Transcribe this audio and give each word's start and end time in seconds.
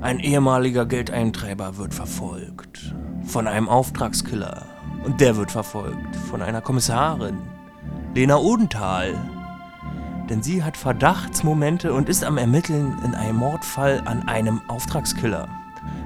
Ein 0.00 0.20
ehemaliger 0.20 0.86
Geldeintreiber 0.86 1.76
wird 1.76 1.92
verfolgt. 1.92 2.94
Von 3.24 3.48
einem 3.48 3.68
Auftragskiller. 3.68 4.64
Und 5.04 5.20
der 5.20 5.36
wird 5.36 5.50
verfolgt. 5.50 6.14
Von 6.30 6.40
einer 6.40 6.60
Kommissarin. 6.60 7.38
Lena 8.14 8.36
Odenthal. 8.36 9.18
Denn 10.30 10.40
sie 10.40 10.62
hat 10.62 10.76
Verdachtsmomente 10.76 11.92
und 11.92 12.08
ist 12.08 12.22
am 12.22 12.38
Ermitteln 12.38 12.96
in 13.04 13.16
einem 13.16 13.38
Mordfall 13.38 14.00
an 14.04 14.28
einem 14.28 14.60
Auftragskiller. 14.68 15.48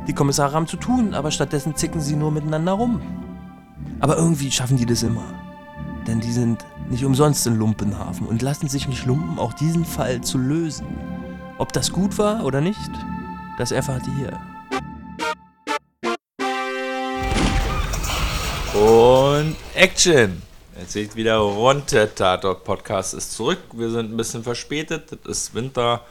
Die 0.08 0.14
Kommissare 0.14 0.54
haben 0.54 0.66
zu 0.66 0.78
tun, 0.78 1.12
aber 1.12 1.30
stattdessen 1.30 1.76
zicken 1.76 2.00
sie 2.00 2.16
nur 2.16 2.32
miteinander 2.32 2.72
rum. 2.72 2.98
Aber 4.00 4.16
irgendwie 4.16 4.50
schaffen 4.50 4.78
die 4.78 4.86
das 4.86 5.02
immer. 5.02 5.24
Denn 6.06 6.20
die 6.20 6.32
sind 6.32 6.64
nicht 6.88 7.04
umsonst 7.04 7.46
in 7.46 7.56
Lumpenhafen 7.56 8.26
und 8.26 8.40
lassen 8.40 8.68
sich 8.68 8.88
nicht 8.88 9.04
lumpen, 9.04 9.38
auch 9.38 9.52
diesen 9.52 9.84
Fall 9.84 10.22
zu 10.22 10.38
lösen. 10.38 10.86
Ob 11.58 11.74
das 11.74 11.92
gut 11.92 12.16
war 12.16 12.44
oder 12.44 12.62
nicht, 12.62 12.90
das 13.58 13.72
erfahrt 13.72 14.02
ihr 14.06 14.14
hier. 14.16 14.40
Und 18.74 19.56
Action! 19.74 20.42
Jetzt 20.78 20.92
seht 20.92 21.14
wieder 21.14 21.36
rund, 21.36 21.92
der 21.92 22.14
Tatort 22.14 22.64
Podcast 22.64 23.14
ist 23.14 23.32
zurück. 23.32 23.58
Wir 23.72 23.90
sind 23.90 24.10
ein 24.10 24.16
bisschen 24.16 24.42
verspätet. 24.42 25.12
Es 25.26 25.44
ist 25.44 25.54
Winter. 25.54 26.04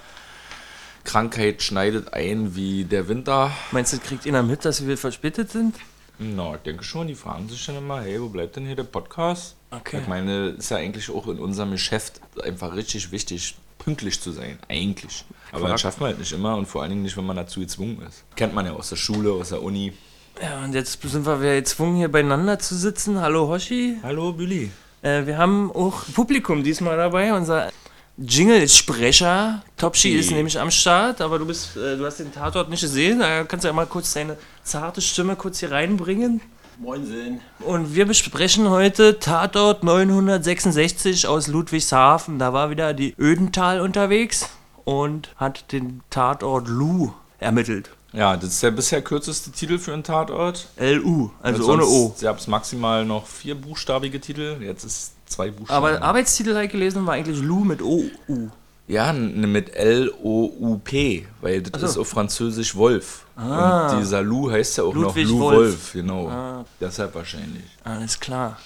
Krankheit 1.03 1.63
schneidet 1.63 2.13
ein 2.13 2.55
wie 2.55 2.85
der 2.85 3.07
Winter. 3.07 3.51
Meinst 3.71 3.93
du, 3.93 3.97
kriegt 3.97 4.25
ihr 4.25 4.43
mit, 4.43 4.63
dass 4.63 4.85
wir 4.85 4.97
verspätet 4.97 5.49
sind? 5.49 5.75
Na, 6.19 6.53
ich 6.53 6.61
denke 6.61 6.83
schon, 6.83 7.07
die 7.07 7.15
fragen 7.15 7.49
sich 7.49 7.65
dann 7.65 7.77
immer, 7.77 8.01
hey, 8.01 8.21
wo 8.21 8.29
bleibt 8.29 8.55
denn 8.55 8.67
hier 8.67 8.75
der 8.75 8.83
Podcast? 8.83 9.55
Okay. 9.71 9.99
Ich 10.01 10.07
meine, 10.07 10.49
ist 10.49 10.69
ja 10.69 10.77
eigentlich 10.77 11.09
auch 11.09 11.27
in 11.27 11.39
unserem 11.39 11.71
Geschäft 11.71 12.21
einfach 12.43 12.75
richtig 12.75 13.11
wichtig, 13.11 13.55
pünktlich 13.83 14.21
zu 14.21 14.31
sein. 14.31 14.57
Eigentlich. 14.69 15.25
Aber 15.51 15.67
das 15.67 15.81
schafft 15.81 15.99
man 15.99 16.09
halt 16.09 16.19
nicht 16.19 16.31
immer 16.31 16.55
und 16.55 16.67
vor 16.67 16.81
allen 16.81 16.91
Dingen 16.91 17.01
nicht, 17.03 17.17
wenn 17.17 17.25
man 17.25 17.35
dazu 17.35 17.59
gezwungen 17.59 18.01
ist. 18.07 18.23
Kennt 18.35 18.53
man 18.53 18.65
ja 18.65 18.73
aus 18.73 18.89
der 18.89 18.95
Schule, 18.95 19.31
aus 19.31 19.49
der 19.49 19.61
Uni. 19.63 19.93
Ja, 20.41 20.63
und 20.63 20.73
jetzt 20.73 21.01
sind 21.01 21.25
wir 21.25 21.41
wieder 21.41 21.55
gezwungen, 21.55 21.95
hier 21.97 22.09
beieinander 22.11 22.57
zu 22.59 22.75
sitzen. 22.75 23.19
Hallo 23.21 23.47
Hoshi. 23.47 23.97
Hallo, 24.03 24.31
Billy. 24.33 24.71
Äh, 25.01 25.25
wir 25.25 25.37
haben 25.37 25.71
auch 25.71 26.03
Publikum 26.13 26.63
diesmal 26.63 26.95
dabei. 26.95 27.33
Unser 27.33 27.69
Jingle-Sprecher 28.17 29.63
Topschi 29.77 30.11
Die- 30.11 30.17
ist 30.19 30.31
nämlich 30.31 30.59
am 30.59 30.69
Start, 30.71 31.21
aber 31.21 31.39
du 31.39 31.45
bist, 31.45 31.75
äh, 31.77 31.97
du 31.97 32.05
hast 32.05 32.19
den 32.19 32.31
Tatort 32.31 32.69
nicht 32.69 32.81
gesehen. 32.81 33.19
Da 33.19 33.43
kannst 33.43 33.63
du 33.63 33.67
ja 33.67 33.73
mal 33.73 33.85
kurz 33.87 34.13
deine 34.13 34.37
zarte 34.63 35.01
Stimme 35.01 35.35
kurz 35.35 35.59
hier 35.59 35.71
reinbringen. 35.71 36.41
Moinsen. 36.81 37.41
Und 37.59 37.93
wir 37.93 38.07
besprechen 38.07 38.69
heute 38.69 39.19
Tatort 39.19 39.83
966 39.83 41.27
aus 41.27 41.47
Ludwigshafen. 41.47 42.39
Da 42.39 42.53
war 42.53 42.71
wieder 42.71 42.95
die 42.95 43.13
Ödental 43.19 43.81
unterwegs 43.81 44.49
und 44.83 45.29
hat 45.35 45.71
den 45.71 46.01
Tatort 46.09 46.67
Lu 46.67 47.11
ermittelt. 47.39 47.91
Ja, 48.13 48.35
das 48.35 48.49
ist 48.49 48.63
der 48.63 48.71
bisher 48.71 49.03
kürzeste 49.03 49.51
Titel 49.51 49.77
für 49.77 49.93
einen 49.93 50.03
Tatort. 50.03 50.69
L-U, 50.75 51.29
also 51.43 51.71
ohne 51.71 51.85
O. 51.85 52.15
Ihr 52.19 52.27
habt 52.27 52.47
maximal 52.47 53.05
noch 53.05 53.27
vier 53.27 53.53
buchstabige 53.53 54.19
Titel. 54.19 54.57
Jetzt 54.59 54.83
ist 54.83 55.13
zwei 55.27 55.51
Buchstaben. 55.51 55.85
Aber 55.85 56.01
Arbeitstitel 56.01 56.55
habe 56.55 56.65
ich 56.65 56.71
gelesen, 56.71 57.05
war 57.05 57.13
eigentlich 57.13 57.39
Lu 57.39 57.63
mit 57.63 57.83
O-U. 57.83 58.49
Ja, 58.91 59.13
mit 59.13 59.73
L-O-U-P, 59.75 61.25
weil 61.41 61.61
das 61.61 61.79
so. 61.81 61.87
ist 61.87 61.97
auf 61.97 62.09
Französisch 62.09 62.75
Wolf. 62.75 63.25
Ah. 63.35 63.89
Und 63.93 63.99
dieser 64.01 64.21
Lou 64.21 64.51
heißt 64.51 64.77
ja 64.77 64.83
auch 64.83 64.93
Ludwig 64.93 65.25
noch 65.27 65.31
Lou 65.31 65.39
Wolf. 65.39 65.57
Wolf, 65.57 65.93
genau. 65.93 66.27
Ah. 66.27 66.65
Deshalb 66.79 67.15
wahrscheinlich. 67.15 67.63
Alles 67.83 68.19
klar. 68.19 68.57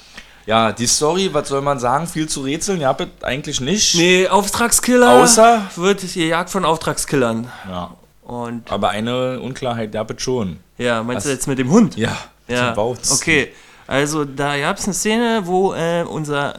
Ja, 0.48 0.72
die 0.72 0.88
Story, 0.88 1.30
was 1.34 1.48
soll 1.50 1.62
man 1.62 1.80
sagen? 1.80 2.08
Viel 2.08 2.28
zu 2.28 2.42
rätseln, 2.42 2.82
ja, 2.82 2.90
ihr 3.02 3.08
eigentlich 3.22 3.62
nicht. 3.62 3.96
Nee, 3.96 4.28
Auftragskiller 4.28 5.24
Außer- 5.24 5.62
wird 5.76 6.02
gejagt 6.14 6.50
von 6.50 6.66
Auftragskillern. 6.66 7.48
Ja, 7.68 7.96
Und 8.24 8.72
aber 8.72 8.90
eine 8.90 9.40
Unklarheit, 9.40 9.94
ja, 9.94 10.04
ihr 10.04 10.22
schon. 10.22 10.58
ja, 10.78 11.02
meinst 11.04 11.26
du 11.26 11.30
Was? 11.30 11.36
jetzt 11.36 11.48
mit 11.48 11.58
dem 11.60 11.70
Hund? 11.72 11.98
Ja, 11.98 12.16
Ja, 12.48 12.76
okay. 13.12 13.52
Also 13.88 14.26
da 14.26 14.58
gab 14.60 14.78
es 14.78 14.86
eine 14.86 14.94
Szene, 14.96 15.42
wo 15.46 15.74
äh, 15.74 16.04
unser 16.04 16.56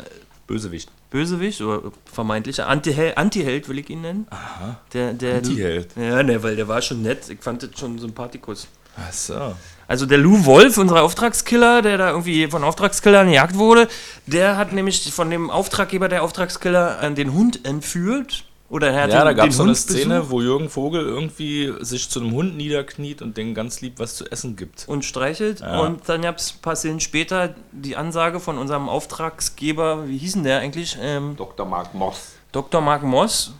Bösewicht. 0.47 0.88
Bösewicht 1.16 1.62
oder 1.62 1.93
vermeintlicher 2.12 2.69
Antiheld, 2.69 3.16
Antiheld 3.16 3.71
will 3.71 3.78
ich 3.78 3.88
ihn 3.88 4.03
nennen. 4.03 4.27
Aha. 4.28 4.78
Der, 4.93 5.15
der 5.15 5.37
Antiheld. 5.37 5.88
Ja, 5.97 6.22
ne, 6.22 6.43
weil 6.43 6.56
der 6.56 6.69
war 6.69 6.82
schon 6.82 7.00
nett. 7.00 7.31
Ich 7.31 7.41
fand 7.41 7.62
das 7.62 7.71
schon 7.78 7.99
sympathikus. 7.99 8.69
Ach 8.99 9.12
so. 9.12 9.54
Also 9.88 10.04
der 10.04 10.19
Lou 10.19 10.44
Wolf, 10.44 10.77
unser 10.77 11.03
Auftragskiller, 11.03 11.81
der 11.81 11.97
da 11.97 12.10
irgendwie 12.10 12.49
von 12.49 12.65
Auftragskillern 12.65 13.28
gejagt 13.28 13.56
wurde, 13.56 13.88
der 14.27 14.59
hat 14.59 14.75
nämlich 14.75 15.10
von 15.10 15.31
dem 15.31 15.49
Auftraggeber 15.49 16.09
der 16.09 16.22
Auftragskiller 16.22 17.03
äh, 17.03 17.15
den 17.15 17.33
Hund 17.33 17.65
entführt. 17.65 18.44
Oder 18.69 18.91
er 18.91 19.04
hat 19.04 19.10
Ja, 19.10 19.19
den, 19.21 19.27
da 19.27 19.32
gab 19.32 19.49
es 19.49 19.56
so 19.56 19.62
eine 19.62 19.71
Hund 19.71 19.78
Szene, 19.78 20.15
besucht 20.16 20.31
wo 20.31 20.41
Jürgen 20.41 20.69
Vogel 20.69 21.03
irgendwie 21.03 21.72
sich 21.81 22.10
zu 22.10 22.21
einem 22.21 22.32
Hund 22.32 22.56
niederkniet 22.56 23.22
und 23.22 23.37
den 23.37 23.54
ganz 23.54 23.81
lieb 23.81 23.99
was 23.99 24.16
zu 24.16 24.25
essen 24.31 24.56
gibt. 24.56 24.88
und 24.88 25.04
streichelt. 25.04 25.60
Ja. 25.60 25.81
Und 25.81 26.09
dann 26.09 26.22
gab 26.22 26.38
es 26.38 26.54
ein 26.54 26.62
paar 26.62 26.75
Szenen 26.77 27.00
später 27.00 27.54
die 27.71 27.97
Ansage 27.97 28.41
von 28.41 28.59
unserem 28.59 28.88
Auftragsgeber, 28.88 30.09
wie 30.09 30.19
hieß 30.19 30.34
denn 30.34 30.44
der 30.44 30.59
eigentlich? 30.60 30.99
Ähm, 31.00 31.37
Dr. 31.37 31.66
Mark 31.66 31.94
Moss. 31.94 32.32
Dr. 32.53 32.81
Mark 32.81 33.03
Moss. 33.03 33.53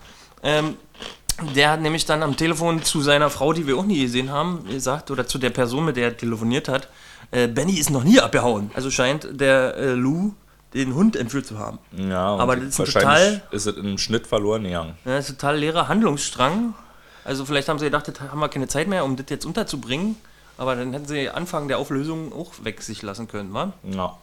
Ähm, 0.43 0.77
der 1.55 1.71
hat 1.71 1.83
nämlich 1.83 2.05
dann 2.07 2.23
am 2.23 2.37
Telefon 2.37 2.83
zu 2.83 3.03
seiner 3.03 3.31
Frau, 3.31 3.53
die 3.53 3.67
wir 3.67 3.77
auch 3.77 3.85
nie 3.85 4.01
gesehen 4.01 4.31
haben, 4.31 4.65
gesagt, 4.69 5.11
oder 5.11 5.27
zu 5.27 5.39
der 5.39 5.51
Person, 5.51 5.85
mit 5.85 5.97
der 5.97 6.07
er 6.07 6.17
telefoniert 6.17 6.69
hat, 6.69 6.89
äh, 7.31 7.47
Benny 7.47 7.75
ist 7.75 7.91
noch 7.91 8.05
nie 8.05 8.19
abgehauen. 8.21 8.71
Also 8.75 8.91
scheint 8.91 9.29
der 9.39 9.77
äh, 9.77 9.93
Lou 9.93 10.33
den 10.85 10.95
Hund 10.95 11.17
entführt 11.17 11.47
zu 11.47 11.59
haben. 11.59 11.79
Ja, 11.93 12.33
und 12.35 12.41
Aber 12.41 12.57
das 12.57 12.67
ist 12.67 12.75
ein 12.75 12.79
wahrscheinlich 12.87 13.41
total- 13.41 13.43
ist 13.51 13.67
es 13.67 13.77
im 13.77 13.99
Schnitt 13.99 14.27
verloren 14.27 14.65
gegangen. 14.65 14.95
Ja, 15.05 15.17
das 15.17 15.27
ist 15.27 15.31
ein 15.33 15.39
total 15.39 15.57
leerer 15.59 15.89
Handlungsstrang. 15.89 16.75
Also 17.25 17.45
vielleicht 17.45 17.69
haben 17.69 17.79
sie 17.79 17.87
gedacht, 17.87 18.07
das 18.09 18.21
haben 18.21 18.39
wir 18.39 18.49
keine 18.49 18.69
Zeit 18.69 18.87
mehr, 18.89 19.05
um 19.05 19.17
das 19.17 19.27
jetzt 19.31 19.45
unterzubringen. 19.47 20.17
Aber 20.59 20.75
dann 20.77 20.93
hätten 20.93 21.07
sie 21.07 21.29
Anfang 21.29 21.69
der 21.69 21.79
Auflösung 21.79 22.33
auch 22.33 22.53
weg 22.65 22.81
sich 22.83 23.03
lassen 23.03 23.29
können, 23.29 23.53
wa? 23.53 23.73
Ja, 23.83 24.17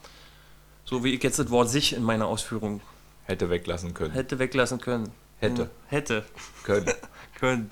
So 0.85 1.03
wie 1.03 1.13
ich 1.13 1.21
jetzt 1.23 1.37
das 1.37 1.49
Wort 1.51 1.69
sich 1.69 1.93
in 1.95 2.01
meiner 2.03 2.25
Ausführung 2.27 2.81
hätte 3.25 3.49
weglassen 3.49 3.93
können. 3.93 4.11
hätte 4.13 4.39
weglassen 4.39 4.79
können. 4.81 5.11
Hätte. 5.39 5.63
Hm, 5.63 5.69
Hätte 5.87 6.23
können. 6.63 6.85
können. 7.39 7.71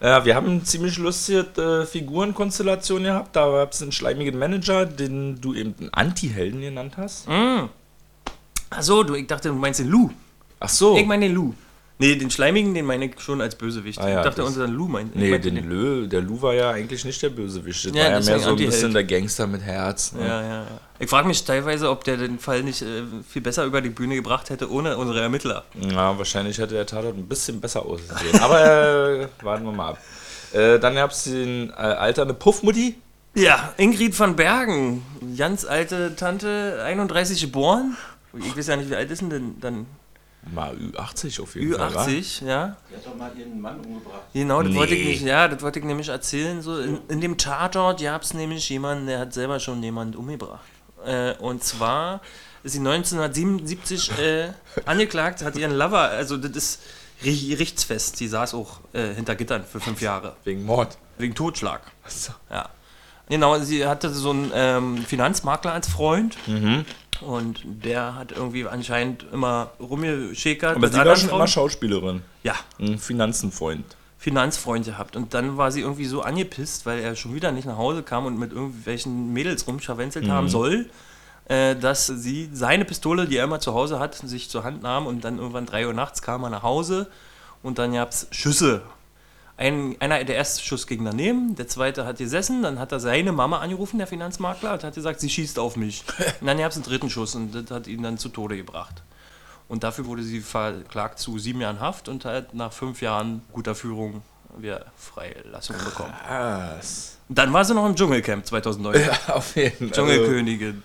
Ja, 0.00 0.24
wir 0.24 0.34
haben 0.34 0.46
eine 0.48 0.62
ziemlich 0.64 0.96
lustige 0.96 1.40
äh, 1.60 1.84
Figurenkonstellation 1.84 3.02
gehabt. 3.02 3.36
Da 3.36 3.50
gab 3.50 3.72
es 3.72 3.82
einen 3.82 3.92
schleimigen 3.92 4.38
Manager, 4.38 4.86
den 4.86 5.40
du 5.42 5.52
eben 5.52 5.74
einen 5.78 5.92
Anti-Helden 5.92 6.60
genannt 6.62 6.94
hast. 6.96 7.26
Achso, 8.70 9.02
du, 9.02 9.14
ich 9.14 9.26
dachte, 9.26 9.48
du 9.48 9.54
meinst 9.54 9.80
den 9.80 9.88
Lou. 9.88 10.10
Ach 10.60 10.68
so. 10.68 10.96
Ich 10.96 11.06
meine 11.06 11.26
den 11.26 11.34
Lou. 11.34 11.52
Nee, 11.98 12.16
den 12.16 12.30
Schleimigen, 12.30 12.72
den 12.72 12.86
meine 12.86 13.04
ich 13.06 13.20
schon 13.20 13.42
als 13.42 13.54
Bösewicht. 13.56 13.98
Ah 14.00 14.08
ja, 14.08 14.18
ich 14.20 14.24
dachte, 14.24 14.40
das- 14.40 14.48
unser 14.48 14.66
Lou 14.66 14.88
meint. 14.88 15.14
nee, 15.14 15.28
meinte 15.30 15.52
den 15.52 15.68
Lö, 15.68 16.06
der 16.08 16.22
Lou 16.22 16.40
war 16.40 16.54
ja 16.54 16.70
eigentlich 16.70 17.04
nicht 17.04 17.20
der 17.22 17.28
Bösewicht. 17.28 17.84
Das 17.84 17.92
Ja, 17.94 18.04
war 18.04 18.10
ja 18.12 18.20
mehr 18.20 18.38
so 18.38 18.50
ein 18.50 18.56
bisschen 18.56 18.94
der 18.94 19.04
Gangster 19.04 19.46
mit 19.46 19.60
Herz. 19.60 20.12
Ne? 20.12 20.22
Ja, 20.26 20.40
ja, 20.40 20.48
ja. 20.48 20.66
Ich 20.98 21.10
frage 21.10 21.28
mich 21.28 21.44
teilweise, 21.44 21.90
ob 21.90 22.02
der 22.04 22.16
den 22.16 22.38
Fall 22.38 22.62
nicht 22.62 22.80
äh, 22.80 23.02
viel 23.28 23.42
besser 23.42 23.64
über 23.66 23.82
die 23.82 23.90
Bühne 23.90 24.14
gebracht 24.14 24.48
hätte, 24.48 24.70
ohne 24.70 24.96
unsere 24.96 25.20
Ermittler. 25.20 25.64
Ja, 25.78 26.16
wahrscheinlich 26.16 26.56
hätte 26.56 26.72
der 26.74 26.86
Tatort 26.86 27.18
ein 27.18 27.26
bisschen 27.28 27.60
besser 27.60 27.84
ausgesehen. 27.84 28.40
Aber 28.40 29.20
äh, 29.20 29.28
warten 29.42 29.64
wir 29.66 29.72
mal 29.72 29.88
ab. 29.90 29.98
Äh, 30.52 30.78
dann 30.78 30.94
gab 30.94 31.10
es 31.10 31.24
den 31.24 31.68
äh, 31.68 31.72
alternde 31.74 32.32
Puffmutti. 32.32 32.96
Ja, 33.34 33.74
Ingrid 33.76 34.18
van 34.18 34.34
Bergen, 34.36 35.02
ganz 35.36 35.64
alte 35.66 36.16
Tante, 36.16 36.80
31 36.84 37.40
geboren. 37.42 37.96
Ich 38.38 38.56
weiß 38.56 38.66
ja 38.68 38.76
nicht, 38.76 38.90
wie 38.90 38.96
alt 38.96 39.10
ist 39.10 39.20
denn 39.22 39.30
denn 39.30 39.60
dann? 39.60 39.86
Mal 40.54 40.74
Ü80 40.74 41.42
auf 41.42 41.54
jeden 41.54 41.74
Fall. 41.74 41.94
wa? 41.94 42.04
Ü80, 42.04 42.44
ja. 42.46 42.76
Die 42.90 42.96
hat 42.96 43.06
doch 43.06 43.14
mal 43.16 43.30
ihren 43.36 43.60
Mann 43.60 43.76
umgebracht. 43.80 44.22
Genau, 44.32 44.62
das 44.62 44.72
Nee. 44.72 44.78
wollte 44.78 44.94
ich 44.94 45.06
nicht, 45.06 45.22
ja, 45.22 45.48
das 45.48 45.60
wollte 45.62 45.80
ich 45.80 45.84
nämlich 45.84 46.08
erzählen. 46.08 46.62
So, 46.62 46.78
in, 46.78 46.98
in 47.08 47.20
dem 47.20 47.36
Tatort 47.36 48.00
gab 48.00 48.22
es 48.22 48.32
nämlich 48.32 48.66
jemanden, 48.70 49.06
der 49.06 49.18
hat 49.18 49.34
selber 49.34 49.60
schon 49.60 49.82
jemanden 49.82 50.16
umgebracht. 50.16 50.60
Äh, 51.04 51.34
und 51.34 51.62
zwar 51.62 52.20
ist 52.62 52.72
sie 52.72 52.78
1977 52.78 54.18
äh, 54.18 54.48
angeklagt, 54.86 55.42
hat 55.42 55.56
ihren 55.56 55.72
Lover, 55.72 56.00
also 56.10 56.36
das 56.36 56.52
ist 56.52 56.82
ri- 57.22 57.58
Richtsfest, 57.58 58.20
die 58.20 58.28
saß 58.28 58.54
auch 58.54 58.80
äh, 58.92 59.14
hinter 59.14 59.34
Gittern 59.34 59.64
für 59.64 59.80
fünf 59.80 60.00
Jahre. 60.00 60.36
Wegen 60.44 60.64
Mord. 60.64 60.96
Wegen 61.18 61.34
Totschlag. 61.34 61.82
Achso. 62.04 62.32
Ja. 62.50 62.68
Genau, 63.28 63.58
sie 63.60 63.86
hatte 63.86 64.10
so 64.10 64.30
einen 64.30 64.50
ähm, 64.54 64.98
Finanzmakler 64.98 65.72
als 65.72 65.88
Freund. 65.88 66.36
Mhm. 66.48 66.84
Und 67.20 67.60
der 67.64 68.14
hat 68.14 68.32
irgendwie 68.32 68.66
anscheinend 68.66 69.26
immer 69.32 69.70
rumgeschäkert. 69.78 70.76
Aber 70.76 70.88
sie 70.88 70.98
war 70.98 71.16
schon 71.16 71.30
immer 71.30 71.46
Schauspielerin. 71.46 72.22
Ja, 72.42 72.54
Ein 72.78 72.98
Finanzenfreund. 72.98 73.84
Finanzfreund 74.18 74.84
gehabt. 74.84 75.16
Und 75.16 75.32
dann 75.32 75.56
war 75.56 75.72
sie 75.72 75.80
irgendwie 75.80 76.04
so 76.04 76.20
angepisst, 76.22 76.84
weil 76.84 76.98
er 77.00 77.16
schon 77.16 77.34
wieder 77.34 77.52
nicht 77.52 77.64
nach 77.66 77.78
Hause 77.78 78.02
kam 78.02 78.26
und 78.26 78.38
mit 78.38 78.52
irgendwelchen 78.52 79.32
Mädels 79.32 79.66
rumscharwenzelt 79.66 80.28
haben 80.28 80.48
soll, 80.48 80.90
äh, 81.46 81.74
dass 81.74 82.06
sie 82.06 82.50
seine 82.52 82.84
Pistole, 82.84 83.26
die 83.26 83.38
er 83.38 83.44
immer 83.44 83.60
zu 83.60 83.72
Hause 83.72 83.98
hat, 83.98 84.14
sich 84.14 84.50
zur 84.50 84.62
Hand 84.62 84.82
nahm 84.82 85.06
und 85.06 85.24
dann 85.24 85.38
irgendwann 85.38 85.64
3 85.64 85.86
Uhr 85.86 85.94
nachts 85.94 86.20
kam 86.20 86.44
er 86.44 86.50
nach 86.50 86.62
Hause 86.62 87.08
und 87.62 87.78
dann 87.78 87.94
gab 87.94 88.10
es 88.10 88.26
Schüsse. 88.30 88.82
Ein, 89.60 89.94
einer, 90.00 90.24
der 90.24 90.36
erste 90.36 90.64
Schuss 90.64 90.86
ging 90.86 91.04
daneben, 91.04 91.54
der 91.54 91.68
zweite 91.68 92.06
hat 92.06 92.16
gesessen, 92.16 92.62
dann 92.62 92.78
hat 92.78 92.92
er 92.92 92.98
seine 92.98 93.30
Mama 93.30 93.58
angerufen, 93.58 93.98
der 93.98 94.06
Finanzmakler, 94.06 94.72
und 94.72 94.84
hat 94.84 94.94
gesagt, 94.94 95.20
sie 95.20 95.28
schießt 95.28 95.58
auf 95.58 95.76
mich. 95.76 96.02
und 96.40 96.46
dann 96.46 96.56
gab 96.56 96.70
es 96.70 96.76
einen 96.78 96.86
dritten 96.86 97.10
Schuss 97.10 97.34
und 97.34 97.54
das 97.54 97.70
hat 97.70 97.86
ihn 97.86 98.02
dann 98.02 98.16
zu 98.16 98.30
Tode 98.30 98.56
gebracht. 98.56 99.02
Und 99.68 99.84
dafür 99.84 100.06
wurde 100.06 100.22
sie 100.22 100.40
verklagt 100.40 101.18
zu 101.18 101.38
sieben 101.38 101.60
Jahren 101.60 101.78
Haft 101.78 102.08
und 102.08 102.24
halt 102.24 102.54
nach 102.54 102.72
fünf 102.72 103.02
Jahren 103.02 103.42
guter 103.52 103.74
Führung 103.74 104.22
wieder 104.56 104.86
Freilassung 104.96 105.76
bekommen. 105.84 106.14
Was? 106.26 107.18
Dann 107.28 107.52
war 107.52 107.62
sie 107.62 107.74
noch 107.74 107.84
im 107.84 107.94
Dschungelcamp 107.94 108.46
2009. 108.46 108.98
Ja, 108.98 109.34
auf 109.34 109.56
jeden 109.56 109.76
Fall. 109.76 109.90
Dschungelkönigin. 109.90 110.82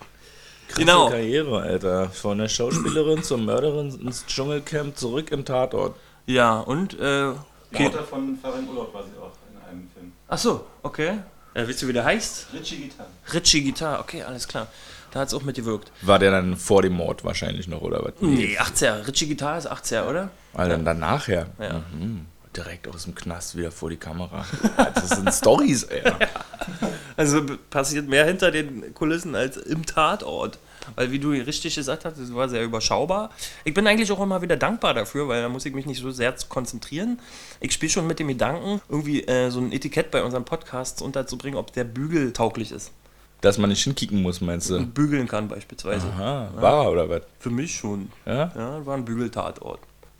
Krasse 0.68 0.82
Genau. 0.82 1.10
Karriere, 1.10 1.62
Alter. 1.62 2.10
Von 2.10 2.40
der 2.40 2.50
Schauspielerin 2.50 3.24
zur 3.24 3.38
Mörderin 3.38 3.98
ins 4.02 4.26
Dschungelcamp 4.26 4.98
zurück 4.98 5.32
im 5.32 5.46
Tatort. 5.46 5.96
Ja, 6.26 6.60
und, 6.60 7.00
äh, 7.00 7.32
okay. 7.74 7.84
Mutter 7.84 8.04
von 8.04 8.38
Farin 8.42 8.68
Urlaub 8.68 8.94
war 8.94 9.04
sie 9.04 9.12
auch 9.20 9.32
in 9.52 9.70
einem 9.70 9.90
Film. 9.94 10.12
Ach 10.28 10.38
so, 10.38 10.66
okay. 10.84 11.20
Äh, 11.54 11.68
willst 11.68 11.82
du, 11.82 11.88
wie 11.88 11.94
der 11.94 12.04
heißt? 12.04 12.48
Richie 12.54 12.78
Gitarre. 12.78 13.10
Richie 13.34 13.64
Guitar, 13.64 14.00
okay, 14.02 14.24
alles 14.24 14.48
klar. 14.48 14.68
Da 15.12 15.22
hat 15.22 15.30
es 15.30 15.34
auch 15.34 15.44
mitgewirkt. 15.44 15.92
War 16.02 16.20
der 16.20 16.32
dann 16.32 16.58
vor 16.58 16.82
dem 16.82 16.94
Mord 16.94 17.24
wahrscheinlich 17.24 17.70
noch, 17.70 17.82
oder 17.82 18.04
was? 18.04 18.14
Nee, 18.20 18.58
80er. 18.60 19.08
Richie 19.08 19.28
Guitar 19.28 19.58
ist 19.58 19.72
80er, 19.72 20.10
oder? 20.10 20.30
Weil 20.52 20.68
dann 20.68 20.84
danach 20.84 21.30
ja. 21.30 21.46
Ja. 21.58 21.84
Mhm. 21.94 22.26
Direkt 22.56 22.88
aus 22.88 23.04
dem 23.04 23.16
Knast 23.16 23.56
wieder 23.58 23.72
vor 23.72 23.90
die 23.90 23.98
Kamera. 23.98 24.46
Das 24.94 25.10
sind 25.10 25.34
Stories, 25.34 25.84
ey. 25.84 26.04
Also 27.18 27.46
passiert 27.70 28.10
mehr 28.10 28.26
hinter 28.26 28.52
den 28.52 28.94
Kulissen 28.94 29.36
als 29.36 29.56
im 29.56 29.86
Tatort. 29.86 30.60
Weil, 30.96 31.12
wie 31.12 31.20
du 31.20 31.32
richtig 31.32 31.76
gesagt 31.76 32.06
hast, 32.06 32.18
es 32.18 32.34
war 32.34 32.50
sehr 32.50 32.64
überschaubar. 32.64 33.32
Ich 33.64 33.74
bin 33.74 33.88
eigentlich 33.88 34.12
auch 34.12 34.22
immer 34.22 34.42
wieder 34.42 34.58
dankbar 34.58 34.94
dafür, 34.94 35.28
weil 35.28 35.42
da 35.42 35.50
muss 35.50 35.66
ich 35.66 35.74
mich 35.74 35.86
nicht 35.86 36.02
so 36.02 36.12
sehr 36.12 36.34
konzentrieren. 36.50 37.20
Ich 37.60 37.74
spiele 37.74 37.92
schon 37.92 38.08
mit 38.08 38.20
dem 38.20 38.28
Gedanken, 38.28 38.82
irgendwie 38.90 39.24
äh, 39.24 39.50
so 39.50 39.60
ein 39.60 39.72
Etikett 39.72 40.12
bei 40.12 40.24
unseren 40.24 40.46
Podcasts 40.46 41.02
unterzubringen, 41.02 41.58
ob 41.58 41.74
der 41.74 41.84
bügeltauglich 41.84 42.72
ist. 42.72 42.92
Dass 43.42 43.58
man 43.58 43.70
nicht 43.70 43.84
hinkicken 43.84 44.22
muss, 44.22 44.42
meinst 44.42 44.70
du? 44.70 44.78
Und 44.78 44.94
bügeln 44.94 45.28
kann 45.28 45.48
beispielsweise. 45.48 46.08
Aha, 46.08 46.50
war 46.56 46.86
er 46.86 46.92
oder 46.92 47.10
was? 47.10 47.22
Für 47.40 47.50
mich 47.50 47.76
schon. 47.76 48.12
Ja? 48.26 48.52
Ja, 48.56 48.86
war 48.86 48.96
ein 48.96 49.06
Bügeltatort. 49.06 49.80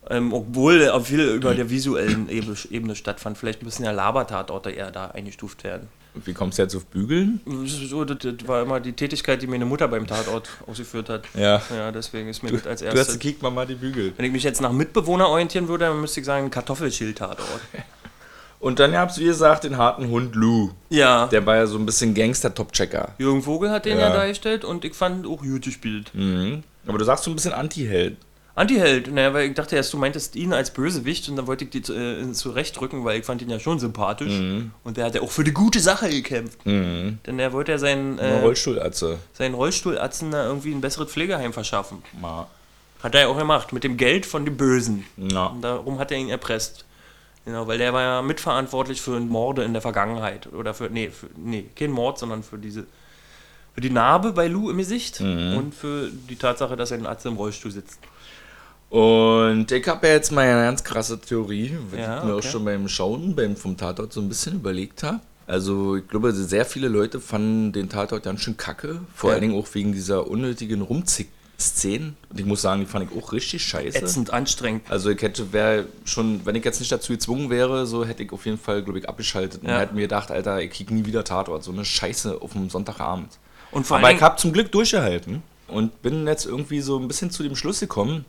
Ähm, 0.10 0.32
obwohl 0.34 0.92
viel 1.02 1.22
über 1.22 1.56
der 1.56 1.70
visuellen 1.70 2.30
Ebene 2.30 2.96
stattfand. 2.96 3.38
Vielleicht 3.38 3.64
müssen 3.64 3.84
ja 3.84 3.92
Labertatorte 3.92 4.70
eher 4.70 4.92
da 4.92 5.08
eingestuft 5.08 5.64
werden. 5.64 5.88
Wie 6.24 6.34
kommst 6.34 6.58
du 6.58 6.62
jetzt 6.64 6.76
auf 6.76 6.86
Bügeln? 6.86 7.42
So, 7.66 8.06
das, 8.06 8.18
das 8.20 8.48
war 8.48 8.62
immer 8.62 8.80
die 8.80 8.94
Tätigkeit, 8.94 9.42
die 9.42 9.48
meine 9.48 9.66
Mutter 9.66 9.88
beim 9.88 10.08
Tatort 10.08 10.50
ausgeführt 10.66 11.10
hat. 11.10 11.24
Ja. 11.34 11.62
Ja, 11.76 11.92
deswegen 11.92 12.30
ist 12.30 12.42
mir 12.42 12.52
Du, 12.52 12.58
das 12.58 12.68
als 12.68 12.80
du 12.82 12.88
hast 12.88 12.96
erstes. 12.96 13.20
gekickt, 13.20 13.42
Mama, 13.42 13.66
die 13.66 13.76
Bügel. 13.76 14.14
Wenn 14.16 14.26
ich 14.26 14.32
mich 14.32 14.44
jetzt 14.44 14.62
nach 14.62 14.72
Mitbewohner 14.72 15.28
orientieren 15.28 15.68
würde, 15.68 15.86
dann 15.86 16.00
müsste 16.00 16.22
ich 16.22 16.26
sagen 16.26 16.50
Kartoffelschildtatort. 16.50 17.40
Und 18.60 18.80
dann 18.80 18.94
gab's, 18.94 19.20
wie 19.20 19.26
gesagt, 19.26 19.66
den 19.66 19.78
harten 19.78 20.10
Hund 20.10 20.34
Lou. 20.34 20.72
Ja. 20.90 21.28
Der 21.28 21.46
war 21.46 21.58
ja 21.58 21.68
so 21.68 21.78
ein 21.78 21.86
bisschen 21.86 22.14
Gangster-Top-Checker. 22.16 23.10
Jürgen 23.20 23.44
Vogel 23.44 23.70
hat 23.70 23.86
den 23.86 24.00
ja. 24.00 24.08
Ja. 24.10 24.14
dargestellt 24.16 24.64
und 24.66 24.86
ich 24.86 24.96
fand 24.96 25.28
auch 25.28 25.42
gut 25.42 25.62
gespielt. 25.64 26.10
Mhm. 26.14 26.64
Aber 26.88 26.98
du 26.98 27.04
sagst 27.06 27.26
so 27.26 27.32
ein 27.32 27.36
bisschen 27.36 27.54
Anti-Held. 27.54 28.18
Antiheld, 28.58 29.12
naja, 29.14 29.34
weil 29.34 29.50
ich 29.50 29.54
dachte 29.54 29.76
erst, 29.76 29.92
du 29.92 29.98
meintest 29.98 30.38
ihn 30.38 30.54
als 30.54 30.72
Bösewicht 30.72 31.28
und 31.28 31.36
dann 31.36 31.46
wollte 31.46 31.66
ich 31.66 31.72
die 31.72 31.92
äh, 31.92 32.32
zurechtrücken, 32.32 33.04
weil 33.04 33.20
ich 33.20 33.26
fand 33.26 33.42
ihn 33.42 33.50
ja 33.50 33.60
schon 33.60 33.80
sympathisch. 33.80 34.32
Und 34.84 34.96
der 34.96 35.06
hat 35.06 35.16
ja 35.16 35.22
auch 35.22 35.32
für 35.32 35.44
die 35.44 35.52
gute 35.52 35.82
Sache 35.82 36.10
gekämpft. 36.10 36.66
Mhm. 36.66 37.20
Denn 37.26 37.38
er 37.38 37.52
wollte 37.52 37.74
ja 37.74 37.78
seinen, 37.78 38.18
Eine 38.18 38.38
äh, 38.38 38.40
Rollstuhlatze. 38.42 39.20
seinen 39.34 39.56
Rollstuhlatzen 39.56 40.32
da 40.32 40.46
irgendwie 40.46 40.72
ein 40.72 40.80
besseres 40.80 41.12
Pflegeheim 41.12 41.52
verschaffen. 41.52 42.02
Ma. 42.22 42.48
Hat 43.04 43.14
er 43.14 43.22
ja 43.22 43.28
auch 43.28 43.38
gemacht, 43.38 43.74
mit 43.74 43.84
dem 43.84 43.98
Geld 43.98 44.26
von 44.26 44.46
den 44.46 44.56
Bösen. 44.56 45.06
Na. 45.18 45.48
Und 45.48 45.62
darum 45.62 46.00
hat 46.00 46.12
er 46.12 46.18
ihn 46.18 46.30
erpresst. 46.30 46.86
Genau, 47.44 47.68
weil 47.68 47.78
der 47.78 47.94
war 47.94 48.02
ja 48.02 48.22
mitverantwortlich 48.22 49.02
für 49.02 49.20
Morde 49.20 49.64
in 49.66 49.74
der 49.74 49.82
Vergangenheit. 49.82 50.48
Oder 50.54 50.74
für, 50.74 50.90
nee, 50.90 51.10
für, 51.10 51.28
nee, 51.36 51.66
kein 51.76 51.92
Mord, 51.92 52.18
sondern 52.18 52.42
für 52.42 52.58
diese, 52.58 52.86
für 53.76 53.82
die 53.82 53.90
Narbe 53.92 54.32
bei 54.32 54.48
Lou 54.48 54.70
im 54.72 54.78
Gesicht 54.78 55.20
und 55.20 55.76
für 55.76 56.10
die 56.10 56.38
Tatsache, 56.38 56.76
dass 56.78 56.92
ein 56.94 57.06
Arzt 57.06 57.26
im 57.26 57.36
Rollstuhl 57.36 57.70
sitzt. 57.72 58.00
Und 58.90 59.72
ich 59.72 59.88
habe 59.88 60.08
ja 60.08 60.14
jetzt 60.14 60.32
mal 60.32 60.42
eine 60.48 60.64
ganz 60.66 60.84
krasse 60.84 61.20
Theorie, 61.20 61.76
was 61.92 62.00
Ja, 62.00 62.20
ich 62.20 62.24
mir 62.24 62.36
okay. 62.36 62.48
auch 62.48 62.52
schon 62.52 62.66
beim 62.66 62.88
Schauen 62.88 63.36
beim, 63.36 63.56
vom 63.56 63.76
Tatort 63.78 64.14
so 64.14 64.22
ein 64.22 64.30
bisschen 64.30 64.56
überlegt 64.56 65.04
habe. 65.04 65.20
Also 65.48 65.96
ich 65.98 66.08
glaube, 66.08 66.32
sehr 66.34 66.66
viele 66.66 66.88
Leute 66.88 67.20
fanden 67.20 67.72
den 67.72 67.90
Tatort 67.90 68.24
ganz 68.24 68.42
schön 68.42 68.58
kacke. 68.58 69.02
Vor 69.14 69.30
Ja. 69.30 69.34
allen 69.36 69.42
Dingen 69.42 69.60
auch 69.60 69.68
wegen 69.74 69.92
dieser 69.92 70.28
unnötigen 70.28 70.82
Rumzick-Szenen. 70.82 72.16
Und 72.30 72.40
ich 72.40 72.46
muss 72.46 72.62
sagen, 72.62 72.82
die 72.82 72.88
fand 72.88 73.10
ich 73.12 73.18
auch 73.18 73.32
richtig 73.32 73.64
scheiße. 73.64 73.98
Ätzend, 73.98 74.32
anstrengend. 74.32 74.84
Also 74.90 75.10
ich 75.10 75.22
hätte, 75.22 75.52
wäre 75.54 75.86
schon, 76.06 76.46
wenn 76.46 76.56
ich 76.56 76.64
jetzt 76.66 76.80
nicht 76.80 76.92
dazu 76.92 77.14
gezwungen 77.14 77.50
wäre, 77.50 77.86
so 77.86 78.06
hätte 78.06 78.24
ich 78.24 78.32
auf 78.32 78.46
jeden 78.46 78.58
Fall, 78.58 78.82
glaube 78.82 79.00
ich, 79.00 79.10
abgeschaltet 79.10 79.62
und 79.64 79.70
Ja. 79.70 79.80
hätte 79.80 79.94
mir 79.94 80.02
gedacht, 80.02 80.32
Alter, 80.32 80.62
ich 80.62 80.72
krieg 80.72 80.90
nie 80.90 81.06
wieder 81.06 81.24
Tatort. 81.24 81.64
So 81.64 81.72
eine 81.72 81.86
Scheiße 81.86 82.42
auf 82.42 82.54
dem 82.54 82.70
Sonntagabend. 82.70 83.30
Und 83.72 83.86
vor 83.86 83.98
Aber 83.98 84.12
ich 84.12 84.22
habe 84.22 84.38
zum 84.38 84.54
Glück 84.54 84.72
durchgehalten 84.72 85.44
und 85.68 86.02
bin 86.02 86.26
jetzt 86.28 86.46
irgendwie 86.46 86.80
so 86.82 86.98
ein 86.98 87.08
bisschen 87.08 87.30
zu 87.30 87.44
dem 87.44 87.56
Schluss 87.56 87.80
gekommen, 87.82 88.26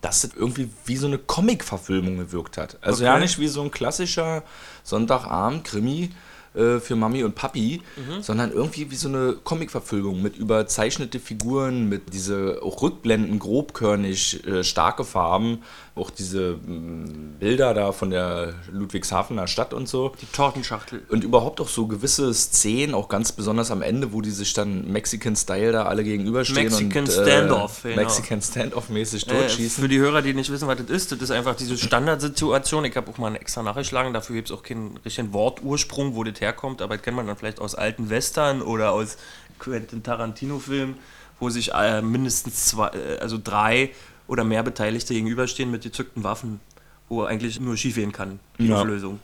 dass 0.00 0.22
das 0.22 0.30
irgendwie 0.34 0.68
wie 0.86 0.96
so 0.96 1.06
eine 1.06 1.18
Comic-Verfilmung 1.18 2.18
gewirkt 2.18 2.56
hat. 2.56 2.78
Also 2.80 3.04
Okay. 3.04 3.12
ja 3.12 3.18
nicht 3.18 3.38
wie 3.38 3.48
so 3.48 3.62
ein 3.62 3.70
klassischer 3.70 4.42
Sonntagabend-Krimi 4.84 6.10
äh, 6.54 6.78
für 6.80 6.96
Mami 6.96 7.24
und 7.24 7.34
Papi, 7.34 7.82
Mhm. 7.96 8.22
sondern 8.22 8.52
irgendwie 8.52 8.90
wie 8.90 8.96
so 8.96 9.08
eine 9.08 9.34
Comic-Verfilmung 9.44 10.22
mit 10.22 10.36
überzeichnete 10.36 11.20
Figuren, 11.20 11.88
mit 11.88 12.12
diese 12.14 12.60
auch 12.62 12.80
Rückblenden, 12.82 13.38
grobkörnig, 13.38 14.44
äh, 14.46 14.64
starke 14.64 15.04
Farben, 15.04 15.62
auch 15.98 16.10
diese 16.10 16.56
mh, 16.64 17.38
Bilder 17.40 17.74
da 17.74 17.92
von 17.92 18.10
der 18.10 18.54
Ludwigshafener 18.72 19.46
Stadt 19.46 19.74
und 19.74 19.88
so. 19.88 20.12
die 20.20 20.26
Tortenschachtel. 20.26 21.02
Und 21.08 21.24
überhaupt 21.24 21.60
auch 21.60 21.68
so 21.68 21.86
gewisse 21.86 22.32
Szenen, 22.32 22.94
auch 22.94 23.08
ganz 23.08 23.32
besonders 23.32 23.70
am 23.70 23.82
Ende, 23.82 24.12
wo 24.12 24.20
die 24.20 24.30
sich 24.30 24.52
dann 24.54 24.90
Mexican-Style 24.90 25.72
da 25.72 25.84
alle 25.84 26.04
gegenüberstehen 26.04 26.64
Mexican 26.68 27.04
und 27.04 27.10
Standoff, 27.12 27.84
äh, 27.84 27.90
genau. 27.90 28.02
Mexican 28.02 28.40
Standoff-mäßig 28.40 29.26
Äh, 29.28 29.30
totschießen. 29.42 29.82
für 29.82 29.88
die 29.88 29.98
Hörer, 29.98 30.22
die 30.22 30.34
nicht 30.34 30.50
wissen, 30.50 30.68
was 30.68 30.78
das 30.78 30.88
ist, 30.90 31.12
das 31.12 31.20
ist 31.20 31.30
einfach 31.30 31.56
diese 31.56 31.76
Standardsituation. 31.76 32.84
Ich 32.84 32.96
habe 32.96 33.10
auch 33.10 33.18
mal 33.18 33.28
eine 33.28 33.40
extra 33.40 33.62
nachgeschlagen, 33.62 34.12
dafür 34.12 34.36
gibt 34.36 34.50
es 34.50 34.56
auch 34.56 34.62
keinen 34.62 34.96
richtigen 35.04 35.32
Wortursprung, 35.32 36.14
wo 36.14 36.24
das 36.24 36.40
herkommt, 36.40 36.82
aber 36.82 36.96
das 36.96 37.04
kennt 37.04 37.16
man 37.16 37.26
dann 37.26 37.36
vielleicht 37.36 37.60
aus 37.60 37.74
alten 37.74 38.10
Western 38.10 38.62
oder 38.62 38.92
aus 38.92 39.16
Quentin 39.58 40.02
Tarantino-Filmen, 40.02 40.96
wo 41.40 41.50
sich 41.50 41.72
äh, 41.72 42.02
mindestens 42.02 42.66
zwei, 42.66 42.88
äh, 42.88 43.18
also 43.20 43.38
drei 43.42 43.90
oder 44.28 44.44
mehr 44.44 44.62
Beteiligte 44.62 45.14
gegenüberstehen 45.14 45.70
mit 45.72 45.82
gezückten 45.82 46.22
Waffen, 46.22 46.60
wo 47.08 47.24
eigentlich 47.24 47.58
nur 47.58 47.76
schief 47.76 47.96
gehen 47.96 48.12
kann, 48.12 48.38
die 48.58 48.68
Ja. 48.68 48.76
Auflösung. 48.80 49.18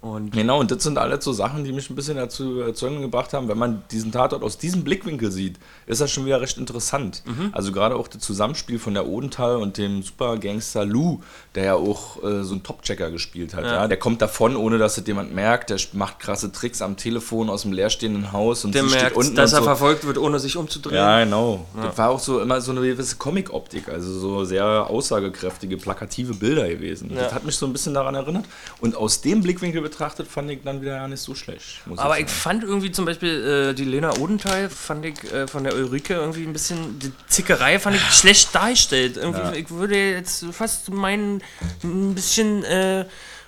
Und 0.00 0.32
Genau, 0.32 0.60
und 0.60 0.70
das 0.70 0.82
sind 0.82 0.96
alles 0.96 1.24
so 1.24 1.32
Sachen, 1.32 1.62
die 1.62 1.72
mich 1.72 1.90
ein 1.90 1.94
bisschen 1.94 2.16
dazu 2.16 2.60
Erzeugung 2.60 3.02
gebracht 3.02 3.34
haben. 3.34 3.48
Wenn 3.48 3.58
man 3.58 3.82
diesen 3.90 4.12
Tatort 4.12 4.42
aus 4.42 4.56
diesem 4.56 4.82
Blickwinkel 4.82 5.30
sieht, 5.30 5.58
ist 5.86 6.00
das 6.00 6.10
schon 6.10 6.24
wieder 6.24 6.40
recht 6.40 6.56
interessant. 6.56 7.22
Mhm. 7.26 7.50
Also 7.52 7.70
gerade 7.70 7.96
auch 7.96 8.08
das 8.08 8.22
Zusammenspiel 8.22 8.78
von 8.78 8.94
der 8.94 9.06
Odenthal 9.06 9.56
und 9.56 9.76
dem 9.76 10.02
Supergangster 10.02 10.86
Lou, 10.86 11.20
der 11.54 11.64
ja 11.64 11.74
auch 11.74 12.16
äh, 12.24 12.42
so 12.44 12.52
einen 12.52 12.62
Top-Checker 12.62 13.10
gespielt 13.10 13.54
hat. 13.54 13.64
Ja. 13.64 13.74
Ja. 13.74 13.88
Der 13.88 13.98
kommt 13.98 14.22
davon, 14.22 14.56
ohne 14.56 14.78
dass 14.78 14.96
es 14.96 15.06
jemand 15.06 15.34
merkt. 15.34 15.68
Der 15.68 15.78
macht 15.92 16.18
krasse 16.18 16.50
Tricks 16.50 16.80
am 16.80 16.96
Telefon 16.96 17.50
aus 17.50 17.62
dem 17.62 17.72
leerstehenden 17.72 18.32
Haus 18.32 18.64
und 18.64 18.74
der 18.74 18.84
sie 18.84 18.88
steht 18.90 19.02
merkt, 19.02 19.16
unten 19.18 19.34
dass 19.34 19.52
er 19.52 19.58
so. 19.58 19.64
verfolgt 19.64 20.06
wird, 20.06 20.16
ohne 20.16 20.38
sich 20.38 20.56
umzudrehen. 20.56 20.96
Ja, 20.96 21.22
genau. 21.22 21.66
Das 21.76 21.98
war 21.98 22.08
auch 22.08 22.20
so 22.20 22.40
immer 22.40 22.62
so 22.62 22.70
eine 22.70 22.80
gewisse 22.80 23.16
Comic-Optik, 23.16 23.90
also 23.90 24.18
so 24.18 24.44
sehr 24.46 24.64
aussagekräftige, 24.88 25.76
plakative 25.76 26.32
Bilder 26.32 26.66
gewesen. 26.68 27.10
Ja. 27.14 27.24
Das 27.24 27.34
hat 27.34 27.44
mich 27.44 27.56
so 27.56 27.66
ein 27.66 27.72
bisschen 27.74 27.92
daran 27.92 28.14
erinnert. 28.14 28.46
Und 28.80 28.96
aus 28.96 29.20
dem 29.20 29.42
Blickwinkel 29.42 29.89
betrachtet 29.90 30.28
fand 30.28 30.50
ich 30.50 30.60
dann 30.64 30.80
wieder 30.80 30.96
gar 30.96 31.08
nicht 31.08 31.20
so 31.20 31.34
schlecht. 31.34 31.82
Aber 31.96 32.18
ich 32.18 32.30
ich 32.30 32.30
fand 32.30 32.62
irgendwie 32.62 32.92
zum 32.92 33.04
Beispiel 33.04 33.70
äh, 33.70 33.74
die 33.74 33.84
Lena 33.84 34.16
Odenthal, 34.18 34.70
fand 34.70 35.04
ich 35.04 35.32
äh, 35.32 35.46
von 35.46 35.64
der 35.64 35.74
Ulrike 35.74 36.14
irgendwie 36.14 36.44
ein 36.44 36.52
bisschen, 36.52 36.98
die 36.98 37.12
Zickerei 37.28 37.78
fand 37.78 37.96
ich 37.96 38.02
schlecht 38.02 38.54
dargestellt. 38.54 39.16
Irgendwie, 39.16 39.40
Ja. 39.40 39.52
Ich 39.52 39.70
würde 39.70 39.96
jetzt 40.12 40.44
fast 40.52 40.90
meinen, 40.90 41.42
ein 41.82 42.14
bisschen 42.14 42.64
äh, 42.64 43.04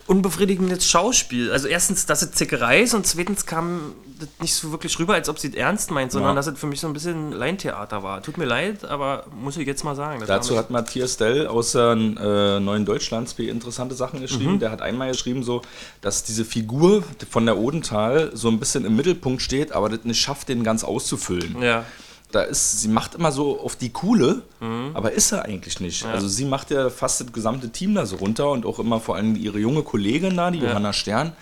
unbefriedigendes 0.06 0.87
Schauspiel. 0.88 1.52
Also 1.52 1.68
erstens, 1.68 2.06
dass 2.06 2.23
es 2.23 2.32
Zickerei 2.32 2.82
ist 2.82 2.94
und 2.94 3.06
zweitens 3.06 3.47
kam 3.47 3.94
das 4.18 4.28
nicht 4.40 4.54
so 4.54 4.71
wirklich 4.71 4.99
rüber, 4.99 5.14
als 5.14 5.28
ob 5.28 5.38
sie 5.38 5.49
es 5.49 5.54
ernst 5.54 5.90
meint, 5.90 6.12
sondern 6.12 6.32
Ja. 6.32 6.35
dass 6.37 6.47
es 6.47 6.59
für 6.59 6.66
mich 6.66 6.80
so 6.80 6.87
ein 6.87 6.92
bisschen 6.92 7.32
Laientheater 7.32 8.02
war. 8.02 8.23
Tut 8.23 8.37
mir 8.38 8.44
leid, 8.44 8.85
aber 8.85 9.25
muss 9.40 9.56
ich 9.56 9.66
jetzt 9.66 9.85
mal 9.85 9.97
sagen. 9.97 10.23
Dazu 10.26 10.56
hat 10.56 10.71
Matthias 10.71 11.16
Dell 11.16 11.47
aus 11.47 11.75
äh, 11.75 11.94
Neuen 11.94 12.85
Deutschlandsp 12.85 13.40
interessante 13.49 13.94
Sachen 13.94 14.18
Mhm. 14.18 14.23
geschrieben. 14.23 14.59
Der 14.61 14.71
hat 14.71 14.82
einmal 14.82 15.11
geschrieben, 15.11 15.42
so, 15.42 15.62
dass 16.00 16.23
diese 16.25 16.44
Figur 16.44 17.02
von 17.30 17.47
der 17.47 17.59
Odenthal 17.59 18.30
so 18.35 18.49
ein 18.49 18.59
bisschen 18.61 18.85
im 18.85 18.94
Mittelpunkt 18.97 19.42
steht, 19.42 19.73
aber 19.73 19.88
das 19.88 20.04
nicht 20.04 20.21
schafft, 20.21 20.49
den 20.49 20.62
ganz 20.64 20.85
auszufüllen. 20.85 21.61
ja. 21.62 21.85
Da 22.34 22.42
ist, 22.42 22.80
sie 22.80 22.88
macht 22.88 23.14
immer 23.14 23.30
so 23.32 23.60
auf 23.60 23.76
die 23.76 23.90
Coole, 23.90 24.42
aber 24.94 25.12
ist 25.12 25.28
sie 25.28 25.42
eigentlich 25.42 25.80
nicht. 25.80 26.04
Also 26.06 26.28
sie 26.28 26.44
macht 26.44 26.70
ja 26.70 26.90
fast 26.90 27.20
das 27.20 27.32
gesamte 27.32 27.70
Team 27.70 27.94
da 27.94 28.06
so 28.06 28.16
runter 28.16 28.50
und 28.50 28.66
auch 28.66 28.78
immer 28.78 29.00
vor 29.00 29.16
allem 29.16 29.36
ihre 29.36 29.58
junge 29.58 29.82
Kollegin 29.82 30.36
da, 30.36 30.50
die 30.50 30.58
Ja. 30.58 30.68
Johanna 30.70 30.92
Stern. 30.92 31.32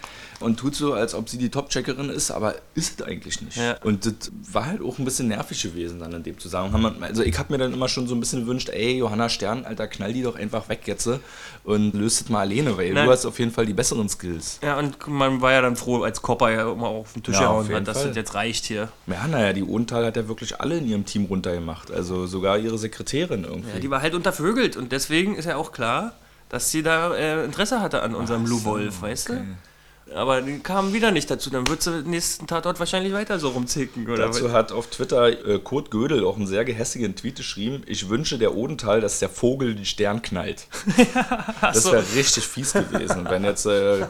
Und 0.40 0.58
tut 0.58 0.74
so, 0.74 0.94
als 0.94 1.14
ob 1.14 1.28
sie 1.28 1.36
die 1.36 1.50
Top-Checkerin 1.50 2.08
ist, 2.08 2.30
aber 2.30 2.54
ist 2.74 3.00
es 3.00 3.06
eigentlich 3.06 3.42
nicht. 3.42 3.58
Ja. 3.58 3.76
Und 3.84 4.06
das 4.06 4.32
war 4.50 4.66
halt 4.66 4.80
auch 4.82 4.98
ein 4.98 5.04
bisschen 5.04 5.28
nervig 5.28 5.62
gewesen 5.62 6.00
dann 6.00 6.12
in 6.12 6.22
dem 6.22 6.38
Zusammenhang. 6.38 7.02
Also 7.02 7.22
ich 7.22 7.38
habe 7.38 7.52
mir 7.52 7.58
dann 7.58 7.74
immer 7.74 7.88
schon 7.88 8.06
so 8.08 8.14
ein 8.14 8.20
bisschen 8.20 8.40
gewünscht, 8.40 8.70
ey, 8.70 8.96
Johanna 8.96 9.28
Stern, 9.28 9.66
Alter, 9.66 9.86
knall 9.86 10.14
die 10.14 10.22
doch 10.22 10.36
einfach 10.36 10.68
weg 10.70 10.80
jetzt 10.86 11.08
und 11.64 11.92
löst 11.94 12.22
es 12.22 12.28
mal 12.30 12.40
alleine, 12.40 12.76
weil 12.78 12.92
Nein. 12.92 13.04
du 13.06 13.12
hast 13.12 13.26
auf 13.26 13.38
jeden 13.38 13.50
Fall 13.50 13.66
die 13.66 13.74
besseren 13.74 14.08
Skills. 14.08 14.58
Ja, 14.62 14.78
und 14.78 15.06
man 15.08 15.40
war 15.42 15.52
ja 15.52 15.60
dann 15.60 15.76
froh, 15.76 16.02
als 16.02 16.22
Kopper 16.22 16.50
ja 16.50 16.72
immer 16.72 16.88
auf 16.88 17.12
den 17.12 17.22
Tisch 17.22 17.34
Ja, 17.34 17.42
gehauen 17.42 17.72
hat, 17.74 17.86
dass 17.86 17.98
Fall. 17.98 18.08
das 18.08 18.16
jetzt 18.16 18.34
reicht 18.34 18.64
hier. 18.64 18.88
Ja, 19.06 19.26
naja, 19.28 19.52
die 19.52 19.62
Odenthal 19.62 20.06
hat 20.06 20.16
ja 20.16 20.26
wirklich 20.26 20.60
alle 20.60 20.78
in 20.78 20.88
ihrem 20.88 21.04
Team 21.04 21.26
runtergemacht. 21.26 21.90
Also 21.90 22.26
sogar 22.26 22.58
ihre 22.58 22.78
Sekretärin 22.78 23.44
irgendwie. 23.44 23.70
Ja, 23.74 23.78
die 23.78 23.90
war 23.90 24.00
halt 24.00 24.14
untervögelt 24.14 24.76
und 24.76 24.92
deswegen 24.92 25.34
ist 25.34 25.44
ja 25.44 25.56
auch 25.56 25.72
klar, 25.72 26.12
dass 26.48 26.70
sie 26.70 26.82
da 26.82 27.14
äh, 27.14 27.44
Interesse 27.44 27.80
hatte 27.80 28.02
an 28.02 28.14
unserem 28.14 28.46
Lou 28.46 28.64
Wolf, 28.64 29.02
weißt 29.02 29.28
du? 29.28 29.44
Aber 30.14 30.42
die 30.42 30.58
kamen 30.58 30.92
wieder 30.92 31.10
nicht 31.10 31.30
dazu. 31.30 31.50
Dann 31.50 31.68
wird 31.68 31.82
sie 31.82 32.02
den 32.02 32.10
nächsten 32.10 32.46
Tatort 32.46 32.78
wahrscheinlich 32.80 33.12
weiter 33.12 33.38
so 33.38 33.50
rumzicken. 33.50 34.08
Oder 34.08 34.26
Dazu 34.26 34.52
hat 34.52 34.72
auf 34.72 34.88
Twitter 34.88 35.28
äh, 35.46 35.58
Kurt 35.58 35.90
Gödel 35.90 36.24
auch 36.24 36.36
einen 36.36 36.46
sehr 36.46 36.64
gehässigen 36.64 37.14
Tweet 37.14 37.36
geschrieben. 37.36 37.82
Ich 37.86 38.08
wünsche 38.08 38.38
der 38.38 38.56
Odenthal, 38.56 39.00
dass 39.00 39.18
der 39.18 39.28
Vogel 39.28 39.74
den 39.74 39.84
Stern 39.84 40.22
knallt. 40.22 40.66
das 41.60 41.84
so. 41.84 41.92
wäre 41.92 42.04
richtig 42.14 42.44
fies 42.44 42.72
gewesen, 42.72 43.26
wenn 43.28 43.44
jetzt 43.44 43.66
äh, 43.66 44.06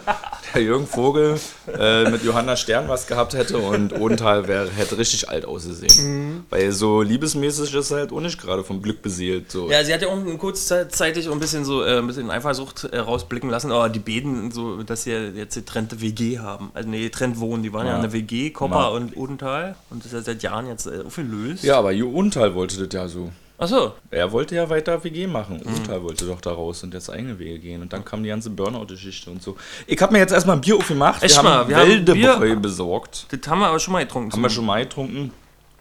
der 0.54 0.62
Jürgen 0.62 0.86
Vogel 0.86 1.38
äh, 1.78 2.08
mit 2.10 2.24
Johanna 2.24 2.56
Stern 2.56 2.88
was 2.88 3.06
gehabt 3.06 3.34
hätte 3.34 3.58
und 3.58 3.92
Odenthal 3.92 4.48
wär, 4.48 4.68
hätte 4.70 4.96
richtig 4.98 5.28
alt 5.28 5.44
ausgesehen. 5.44 6.44
Weil 6.50 6.72
so 6.72 7.02
liebesmäßig 7.02 7.74
ist 7.74 7.90
er 7.90 7.98
halt 7.98 8.12
auch 8.12 8.20
nicht 8.20 8.40
gerade 8.40 8.64
vom 8.64 8.80
Glück 8.82 9.02
beseelt. 9.02 9.50
So. 9.50 9.70
Ja, 9.70 9.84
sie 9.84 9.92
hat 9.92 10.02
ja 10.02 10.08
auch 10.08 10.38
kurzzeitig 10.38 11.30
ein 11.30 11.40
bisschen 11.40 11.64
so 11.64 11.84
äh, 11.84 11.98
ein 11.98 12.06
bisschen 12.06 12.30
Eifersucht 12.30 12.84
äh, 12.84 12.98
rausblicken 12.98 13.50
lassen, 13.50 13.70
aber 13.70 13.88
die 13.88 13.98
beten 13.98 14.50
so, 14.50 14.82
dass 14.82 15.04
sie 15.04 15.12
ja 15.12 15.20
jetzt 15.20 15.54
getrennte 15.90 16.00
WG 16.00 16.38
haben. 16.38 16.70
Also 16.74 16.88
nee, 16.88 17.02
getrennt 17.02 17.38
wohnen. 17.40 17.62
Die 17.62 17.72
waren 17.72 17.86
ja, 17.86 17.92
Ja. 17.92 17.96
in 17.96 18.02
der 18.02 18.12
WG, 18.12 18.50
Kopper 18.50 18.74
Ja. 18.80 18.88
und 18.88 19.16
Odenthal. 19.16 19.76
Und 19.90 20.00
das 20.04 20.12
ist 20.12 20.18
ja 20.18 20.22
seit 20.22 20.42
Jahren 20.42 20.66
jetzt 20.66 20.86
äh, 20.86 21.02
aufgelöst. 21.06 21.64
Ja, 21.64 21.78
aber 21.78 21.90
Odenthal 21.92 22.54
wollte 22.54 22.84
das 22.84 22.92
ja 22.94 23.08
so. 23.08 23.30
Achso. 23.58 23.92
Er 24.10 24.32
wollte 24.32 24.54
ja 24.54 24.70
weiter 24.70 25.04
WG 25.04 25.26
machen. 25.26 25.56
Mhm. 25.62 25.72
Odenthal 25.72 26.02
wollte 26.02 26.24
doch 26.26 26.40
da 26.40 26.50
raus 26.52 26.82
und 26.82 26.94
jetzt 26.94 27.10
eigene 27.10 27.38
Wege 27.38 27.58
gehen. 27.58 27.82
Und 27.82 27.92
dann 27.92 28.04
kam 28.04 28.22
die 28.22 28.30
ganze 28.30 28.48
Burnout-Geschichte 28.50 29.30
und 29.30 29.42
so. 29.42 29.56
Ich 29.86 30.00
habe 30.00 30.12
mir 30.14 30.18
jetzt 30.18 30.32
erstmal 30.32 30.56
ein 30.56 30.62
Bier 30.62 30.76
aufgemacht. 30.76 31.22
Echt 31.22 31.36
wir 31.36 31.42
mal, 31.42 31.58
haben 31.66 31.68
wir 32.06 32.14
Bier- 32.14 32.56
besorgt. 32.56 33.26
Das 33.30 33.50
haben 33.50 33.58
wir 33.60 33.66
aber 33.66 33.78
schon 33.78 33.92
mal 33.92 34.04
getrunken. 34.04 34.32
Haben 34.32 34.42
wir 34.42 34.50
schon 34.50 34.64
mal 34.64 34.82
getrunken. 34.82 35.32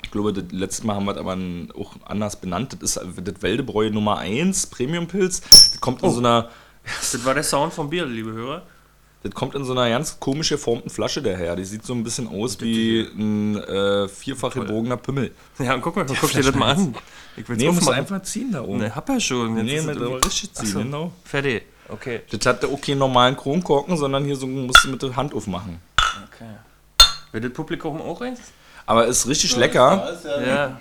Ich 0.04 0.12
glaube, 0.12 0.34
das 0.34 0.46
letzte 0.52 0.88
Mal 0.88 0.96
haben 0.96 1.06
wir 1.06 1.12
es 1.14 1.18
aber 1.18 1.38
auch 1.78 1.94
anders 2.06 2.36
benannt. 2.38 2.76
Das 2.82 2.98
ist 2.98 3.02
das 3.24 3.42
Wäldebräu 3.42 3.90
Nummer 3.92 4.18
1, 4.18 4.68
Premium-Pilz. 4.68 5.42
Das 5.42 5.80
kommt 5.82 6.02
in 6.04 6.10
Oh. 6.10 6.12
so 6.12 6.20
einer. 6.20 6.50
Das 6.86 7.24
war 7.26 7.34
der 7.34 7.44
Sound 7.44 7.72
vom 7.74 7.90
Bier, 7.90 8.06
liebe 8.06 8.32
Hörer. 8.32 8.64
Das 9.22 9.34
kommt 9.34 9.54
in 9.54 9.66
so 9.66 9.74
einer 9.74 9.90
ganz 9.90 10.18
komisch 10.20 10.50
geformten 10.50 10.90
Flasche 10.90 11.22
daher. 11.22 11.56
Die 11.58 11.66
sieht 11.66 11.86
so 11.86 11.94
ein 11.94 12.04
bisschen 12.06 12.28
aus 12.30 12.60
wie 12.62 13.02
ein 13.02 13.58
äh, 13.58 14.08
vierfach 14.08 14.54
gebogener 14.54 14.96
Pimmel. 14.96 15.32
Ja, 15.60 15.74
und 15.76 15.82
guck 15.82 15.98
mal, 15.98 16.06
guck 16.06 16.32
dir 16.32 16.42
das 16.42 16.56
mal 16.56 16.72
an. 16.76 16.96
Ich 17.36 17.48
will's 17.50 17.60
Nee, 17.60 17.68
musst 17.68 17.80
du 17.80 17.82
aufmachen. 17.92 18.00
einfach 18.00 18.22
ziehen 18.24 18.52
da 18.54 18.62
oben. 18.64 18.78
Ne, 18.80 18.96
hab 18.96 19.10
ja 19.10 19.20
schon. 19.20 19.58
Jetzt 19.58 19.66
Nee, 19.66 19.76
ist 19.78 19.86
mit 19.88 19.98
irgendwie- 19.98 20.26
richtig 20.26 20.54
ziehen, 20.54 20.66
Achso. 20.68 20.80
genau. 20.80 21.12
Fertig. 21.26 21.64
Okay. 21.90 22.22
Das 22.32 22.46
hatte 22.46 22.68
auch 22.70 22.80
keinen 22.80 23.00
normalen 23.00 23.36
Kronkorken, 23.36 23.98
sondern 23.98 24.24
hier 24.24 24.36
so 24.38 24.48
musst 24.48 24.86
du 24.86 24.90
mit 24.90 25.02
der 25.04 25.14
Hand 25.16 25.34
aufmachen. 25.34 25.80
okay. 25.98 26.46
Wird 27.34 27.44
das 27.44 27.52
Publikum 27.54 28.02
auch 28.02 28.22
eins? 28.22 28.40
Aber 28.86 29.06
ist 29.06 29.28
richtig 29.28 29.56
lecker, 29.58 30.18
Ja. 30.46 30.80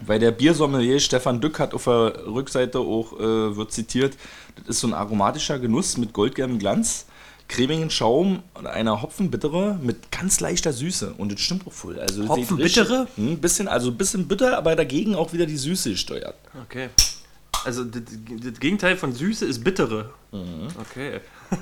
weil 0.00 0.18
der 0.18 0.30
Biersommelier 0.30 1.00
Stefan 1.00 1.40
Dück 1.40 1.58
hat 1.58 1.74
auf 1.74 1.84
der 1.84 2.26
Rückseite 2.26 2.78
auch, 2.78 3.12
äh, 3.18 3.56
wird 3.56 3.72
zitiert, 3.72 4.16
das 4.56 4.68
ist 4.68 4.80
so 4.80 4.86
ein 4.88 4.94
aromatischer 4.94 5.58
Genuss 5.58 5.96
mit 5.96 6.12
goldgelbem 6.12 6.58
Glanz, 6.58 7.06
cremigen 7.48 7.90
Schaum 7.90 8.42
und 8.54 8.66
einer 8.66 9.02
Hopfenbittere 9.02 9.78
mit 9.80 10.10
ganz 10.10 10.40
leichter 10.40 10.72
Süße. 10.72 11.14
Und 11.18 11.32
das 11.32 11.40
stimmt 11.40 11.66
auch 11.66 11.72
voll. 11.72 11.98
Also 12.00 12.26
Hopfenbittere? 12.28 13.02
richtig- 13.02 13.16
Hm, 13.16 13.38
bisschen, 13.40 13.68
also 13.68 13.90
ein 13.90 13.96
bisschen 13.96 14.26
bitter, 14.26 14.56
aber 14.58 14.74
dagegen 14.74 15.14
auch 15.14 15.32
wieder 15.32 15.46
die 15.46 15.56
Süße 15.56 15.90
gesteuert. 15.90 16.34
Okay. 16.64 16.88
Also 17.64 17.84
das, 17.84 18.02
das 18.42 18.58
Gegenteil 18.60 18.96
von 18.96 19.12
Süße 19.12 19.44
ist 19.46 19.62
bittere. 19.64 20.10
Okay. 20.80 21.20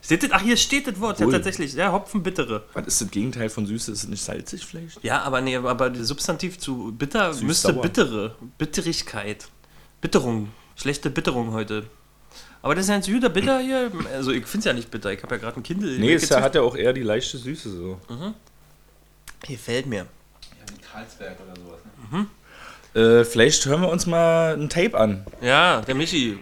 Steht 0.00 0.22
das, 0.22 0.30
ach, 0.30 0.42
hier 0.42 0.56
steht 0.56 0.86
das 0.86 0.98
Wort 1.00 1.18
ja 1.18 1.26
Cool. 1.26 1.32
tatsächlich. 1.32 1.72
Ja, 1.74 1.90
Hopfenbittere. 1.92 2.64
Was 2.72 2.86
ist 2.86 3.00
das 3.00 3.10
Gegenteil 3.10 3.50
von 3.50 3.66
Süße? 3.66 3.90
Ist 3.92 4.04
es 4.04 4.08
nicht 4.08 4.22
salzig 4.22 4.64
vielleicht? 4.64 5.02
Ja, 5.02 5.22
aber 5.22 5.40
nee, 5.40 5.56
aber 5.56 5.90
das 5.90 6.06
Substantiv 6.06 6.58
zu 6.58 6.92
bitter 6.96 7.34
müsste 7.42 7.72
sauer. 7.72 7.82
bittere. 7.82 8.36
Bitterigkeit. 8.58 9.48
Bitterung. 10.00 10.50
Schlechte 10.76 11.10
Bitterung 11.10 11.52
heute. 11.52 11.84
Aber 12.62 12.74
das 12.74 12.84
ist 12.84 12.88
ja 12.90 12.96
ein 12.96 13.02
süder 13.02 13.28
Bitter 13.28 13.60
hier. 13.60 13.90
Also 14.14 14.32
ich 14.32 14.44
finde 14.46 14.58
es 14.58 14.64
ja 14.64 14.72
nicht 14.72 14.90
bitter. 14.90 15.12
Ich 15.12 15.22
habe 15.22 15.36
ja 15.36 15.40
gerade 15.40 15.56
ein 15.58 15.62
Kindle. 15.62 15.98
Nee, 15.98 16.14
es 16.14 16.30
hat 16.30 16.54
ja 16.54 16.62
auch 16.62 16.76
eher 16.76 16.92
die 16.92 17.02
leichte 17.02 17.38
Süße 17.38 17.70
so. 17.70 17.98
Gefällt 19.46 19.86
mir. 19.86 19.98
Ja, 19.98 20.74
wie 20.74 20.80
Karlsberg 20.80 21.36
oder 21.40 21.54
sowas. 21.60 21.80
Ne? 22.12 22.26
Äh, 22.94 23.24
vielleicht 23.24 23.64
hören 23.66 23.82
wir 23.82 23.90
uns 23.90 24.06
mal 24.06 24.54
ein 24.54 24.68
Tape 24.68 24.98
an. 24.98 25.24
Ja, 25.40 25.82
der 25.82 25.94
Michi. 25.94 26.38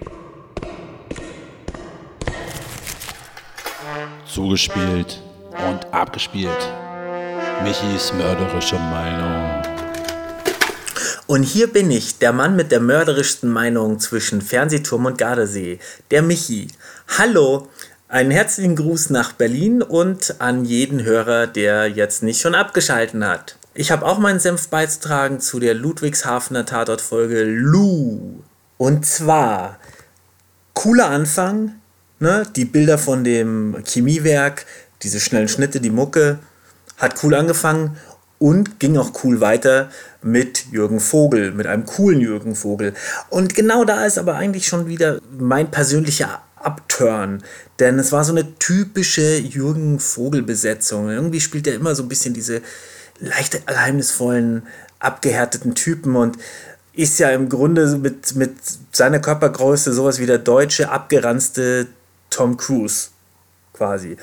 Zugespielt 4.26 5.22
und 5.68 5.92
abgespielt. 5.92 6.72
Michis 7.62 8.12
mörderische 8.12 8.76
Meinung. 8.78 9.75
Und 11.26 11.42
hier 11.42 11.66
bin 11.72 11.90
ich, 11.90 12.18
der 12.18 12.32
Mann 12.32 12.54
mit 12.54 12.70
der 12.70 12.78
mörderischsten 12.78 13.50
Meinung 13.50 13.98
zwischen 13.98 14.40
Fernsehturm 14.40 15.06
und 15.06 15.18
Gardasee, 15.18 15.80
der 16.12 16.22
Michi. 16.22 16.68
Hallo, 17.18 17.68
einen 18.06 18.30
herzlichen 18.30 18.76
Gruß 18.76 19.10
nach 19.10 19.32
Berlin 19.32 19.82
und 19.82 20.36
an 20.40 20.64
jeden 20.64 21.02
Hörer, 21.02 21.48
der 21.48 21.88
jetzt 21.88 22.22
nicht 22.22 22.40
schon 22.40 22.54
abgeschalten 22.54 23.26
hat. 23.26 23.58
Ich 23.74 23.90
habe 23.90 24.06
auch 24.06 24.20
meinen 24.20 24.38
Senf 24.38 24.68
beizutragen 24.68 25.40
zu 25.40 25.58
der 25.58 25.74
Ludwigshafener 25.74 26.64
Tatortfolge 26.64 27.42
Lu. 27.42 28.44
Und 28.78 29.04
zwar, 29.04 29.80
cooler 30.74 31.10
Anfang, 31.10 31.74
ne? 32.20 32.44
die 32.54 32.66
Bilder 32.66 32.98
von 32.98 33.24
dem 33.24 33.82
Chemiewerk, 33.84 34.64
diese 35.02 35.18
schnellen 35.18 35.48
Schnitte, 35.48 35.80
die 35.80 35.90
Mucke, 35.90 36.38
hat 36.98 37.16
cool 37.24 37.34
angefangen 37.34 37.96
und 38.38 38.80
ging 38.80 38.96
auch 38.96 39.12
cool 39.24 39.40
weiter 39.40 39.90
mit 40.22 40.66
Jürgen 40.70 41.00
Vogel, 41.00 41.52
mit 41.52 41.66
einem 41.66 41.86
coolen 41.86 42.20
Jürgen 42.20 42.54
Vogel. 42.54 42.94
Und 43.30 43.54
genau 43.54 43.84
da 43.84 44.04
ist 44.04 44.18
aber 44.18 44.34
eigentlich 44.34 44.66
schon 44.66 44.88
wieder 44.88 45.20
mein 45.38 45.70
persönlicher 45.70 46.42
Upturn, 46.56 47.42
denn 47.78 47.98
es 47.98 48.12
war 48.12 48.24
so 48.24 48.32
eine 48.32 48.58
typische 48.58 49.38
Jürgen 49.38 50.00
Vogel-Besetzung. 50.00 51.10
Irgendwie 51.10 51.40
spielt 51.40 51.66
er 51.66 51.74
immer 51.74 51.94
so 51.94 52.02
ein 52.02 52.08
bisschen 52.08 52.34
diese 52.34 52.60
leicht 53.20 53.66
geheimnisvollen, 53.66 54.66
abgehärteten 54.98 55.74
Typen 55.74 56.16
und 56.16 56.38
ist 56.92 57.18
ja 57.18 57.30
im 57.30 57.48
Grunde 57.48 57.98
mit, 57.98 58.34
mit 58.34 58.56
seiner 58.90 59.20
Körpergröße 59.20 59.92
sowas 59.92 60.18
wie 60.18 60.26
der 60.26 60.38
deutsche, 60.38 60.90
abgeranzte 60.90 61.86
Tom 62.30 62.56
Cruise 62.56 63.08
quasi. 63.72 64.16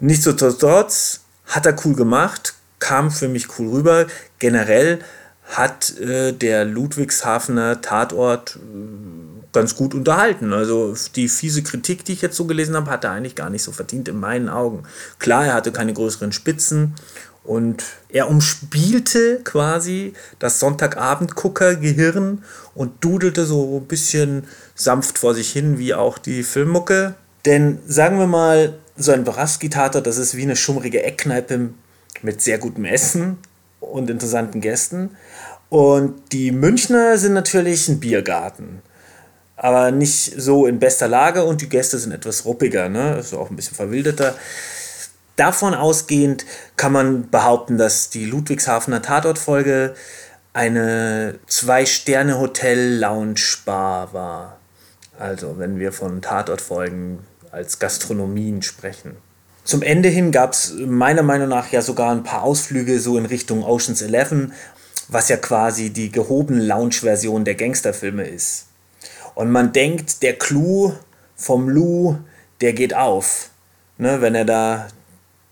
Nichtsdestotrotz 0.00 1.20
hat 1.46 1.66
er 1.66 1.76
cool 1.84 1.94
gemacht, 1.94 2.54
kam 2.80 3.10
für 3.10 3.28
mich 3.28 3.58
cool 3.58 3.68
rüber. 3.68 4.06
Generell 4.40 4.98
hat 5.44 5.98
äh, 5.98 6.32
der 6.32 6.64
Ludwigshafener 6.64 7.80
Tatort 7.80 8.56
äh, 8.56 9.40
ganz 9.52 9.74
gut 9.76 9.94
unterhalten. 9.94 10.52
Also 10.52 10.94
die 11.14 11.28
fiese 11.28 11.62
Kritik, 11.62 12.04
die 12.04 12.12
ich 12.12 12.22
jetzt 12.22 12.36
so 12.36 12.46
gelesen 12.46 12.76
habe, 12.76 12.90
hat 12.90 13.04
er 13.04 13.12
eigentlich 13.12 13.36
gar 13.36 13.50
nicht 13.50 13.62
so 13.62 13.72
verdient 13.72 14.08
in 14.08 14.18
meinen 14.18 14.48
Augen. 14.48 14.84
Klar, 15.18 15.46
er 15.46 15.54
hatte 15.54 15.72
keine 15.72 15.92
größeren 15.92 16.32
Spitzen 16.32 16.94
und 17.42 17.84
er 18.10 18.28
umspielte 18.28 19.40
quasi 19.42 20.12
das 20.38 20.60
Sonntagabend-Gucker-Gehirn 20.60 22.44
und 22.74 23.04
dudelte 23.04 23.44
so 23.44 23.78
ein 23.78 23.88
bisschen 23.88 24.44
sanft 24.74 25.18
vor 25.18 25.34
sich 25.34 25.50
hin, 25.50 25.78
wie 25.78 25.94
auch 25.94 26.18
die 26.18 26.42
Filmmucke. 26.42 27.14
Denn 27.46 27.78
sagen 27.86 28.18
wir 28.18 28.26
mal, 28.26 28.78
so 28.96 29.12
ein 29.12 29.24
Boraski-Tatort, 29.24 30.06
das 30.06 30.18
ist 30.18 30.36
wie 30.36 30.42
eine 30.42 30.56
schummrige 30.56 31.02
Eckkneipe 31.02 31.70
mit 32.22 32.42
sehr 32.42 32.58
gutem 32.58 32.84
Essen 32.84 33.38
und 33.80 34.10
interessanten 34.10 34.60
Gästen. 34.60 35.16
Und 35.68 36.32
die 36.32 36.52
Münchner 36.52 37.18
sind 37.18 37.32
natürlich 37.32 37.88
ein 37.88 38.00
Biergarten. 38.00 38.82
Aber 39.56 39.90
nicht 39.90 40.40
so 40.40 40.66
in 40.66 40.78
bester 40.78 41.06
Lage 41.06 41.44
und 41.44 41.60
die 41.60 41.68
Gäste 41.68 41.98
sind 41.98 42.12
etwas 42.12 42.46
ruppiger, 42.46 42.88
ne? 42.88 43.18
Ist 43.18 43.34
auch 43.34 43.50
ein 43.50 43.56
bisschen 43.56 43.76
verwilderter. 43.76 44.34
Davon 45.36 45.74
ausgehend 45.74 46.46
kann 46.76 46.92
man 46.92 47.30
behaupten, 47.30 47.78
dass 47.78 48.10
die 48.10 48.24
Ludwigshafener 48.24 49.02
Tatortfolge 49.02 49.94
eine 50.52 51.38
Zwei-Sterne-Hotel-Lounge-Bar 51.46 54.12
war. 54.12 54.58
Also, 55.18 55.58
wenn 55.58 55.78
wir 55.78 55.92
von 55.92 56.20
Tatortfolgen 56.22 57.20
als 57.52 57.78
Gastronomien 57.78 58.62
sprechen. 58.62 59.16
Zum 59.64 59.82
Ende 59.82 60.08
hin 60.08 60.32
gab 60.32 60.52
es 60.52 60.74
meiner 60.74 61.22
Meinung 61.22 61.48
nach 61.48 61.70
ja 61.70 61.82
sogar 61.82 62.12
ein 62.12 62.22
paar 62.22 62.42
Ausflüge 62.42 62.98
so 62.98 63.18
in 63.18 63.26
Richtung 63.26 63.62
Oceans 63.62 64.02
11, 64.02 64.50
was 65.08 65.28
ja 65.28 65.36
quasi 65.36 65.90
die 65.90 66.10
gehobene 66.10 66.62
Lounge-Version 66.62 67.44
der 67.44 67.54
Gangsterfilme 67.54 68.24
ist. 68.24 68.66
Und 69.34 69.50
man 69.50 69.72
denkt, 69.72 70.22
der 70.22 70.38
Clou 70.38 70.92
vom 71.36 71.68
Lou, 71.68 72.16
der 72.60 72.72
geht 72.72 72.94
auf, 72.94 73.50
ne, 73.98 74.20
wenn 74.20 74.34
er 74.34 74.44
da 74.44 74.88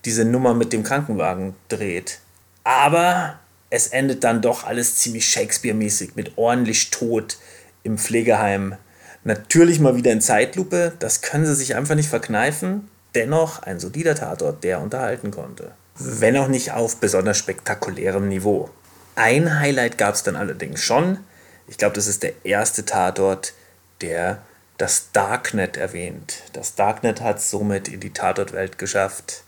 diese 0.05 0.25
Nummer 0.25 0.53
mit 0.53 0.73
dem 0.73 0.83
Krankenwagen 0.83 1.55
dreht. 1.67 2.19
Aber 2.63 3.39
es 3.69 3.87
endet 3.87 4.23
dann 4.23 4.41
doch 4.41 4.63
alles 4.63 4.95
ziemlich 4.95 5.27
Shakespeare-mäßig 5.27 6.11
mit 6.15 6.37
ordentlich 6.37 6.89
Tod 6.89 7.37
im 7.83 7.97
Pflegeheim. 7.97 8.75
Natürlich 9.23 9.79
mal 9.79 9.95
wieder 9.95 10.11
in 10.11 10.21
Zeitlupe, 10.21 10.93
das 10.99 11.21
können 11.21 11.45
sie 11.45 11.55
sich 11.55 11.75
einfach 11.75 11.95
nicht 11.95 12.09
verkneifen. 12.09 12.89
Dennoch 13.15 13.63
ein 13.63 13.79
solider 13.79 14.15
Tatort, 14.15 14.63
der 14.63 14.81
unterhalten 14.81 15.31
konnte. 15.31 15.71
Wenn 15.95 16.37
auch 16.37 16.47
nicht 16.47 16.71
auf 16.73 16.97
besonders 16.97 17.37
spektakulärem 17.37 18.27
Niveau. 18.27 18.69
Ein 19.15 19.59
Highlight 19.59 19.97
gab 19.97 20.15
es 20.15 20.23
dann 20.23 20.35
allerdings 20.35 20.83
schon. 20.83 21.19
Ich 21.67 21.77
glaube, 21.77 21.95
das 21.95 22.07
ist 22.07 22.23
der 22.23 22.45
erste 22.45 22.85
Tatort, 22.85 23.53
der 24.01 24.41
das 24.77 25.11
Darknet 25.11 25.75
erwähnt. 25.75 26.43
Das 26.53 26.75
Darknet 26.75 27.19
hat 27.19 27.39
es 27.39 27.49
somit 27.49 27.87
in 27.87 27.99
die 27.99 28.13
Tatortwelt 28.13 28.77
geschafft. 28.77 29.43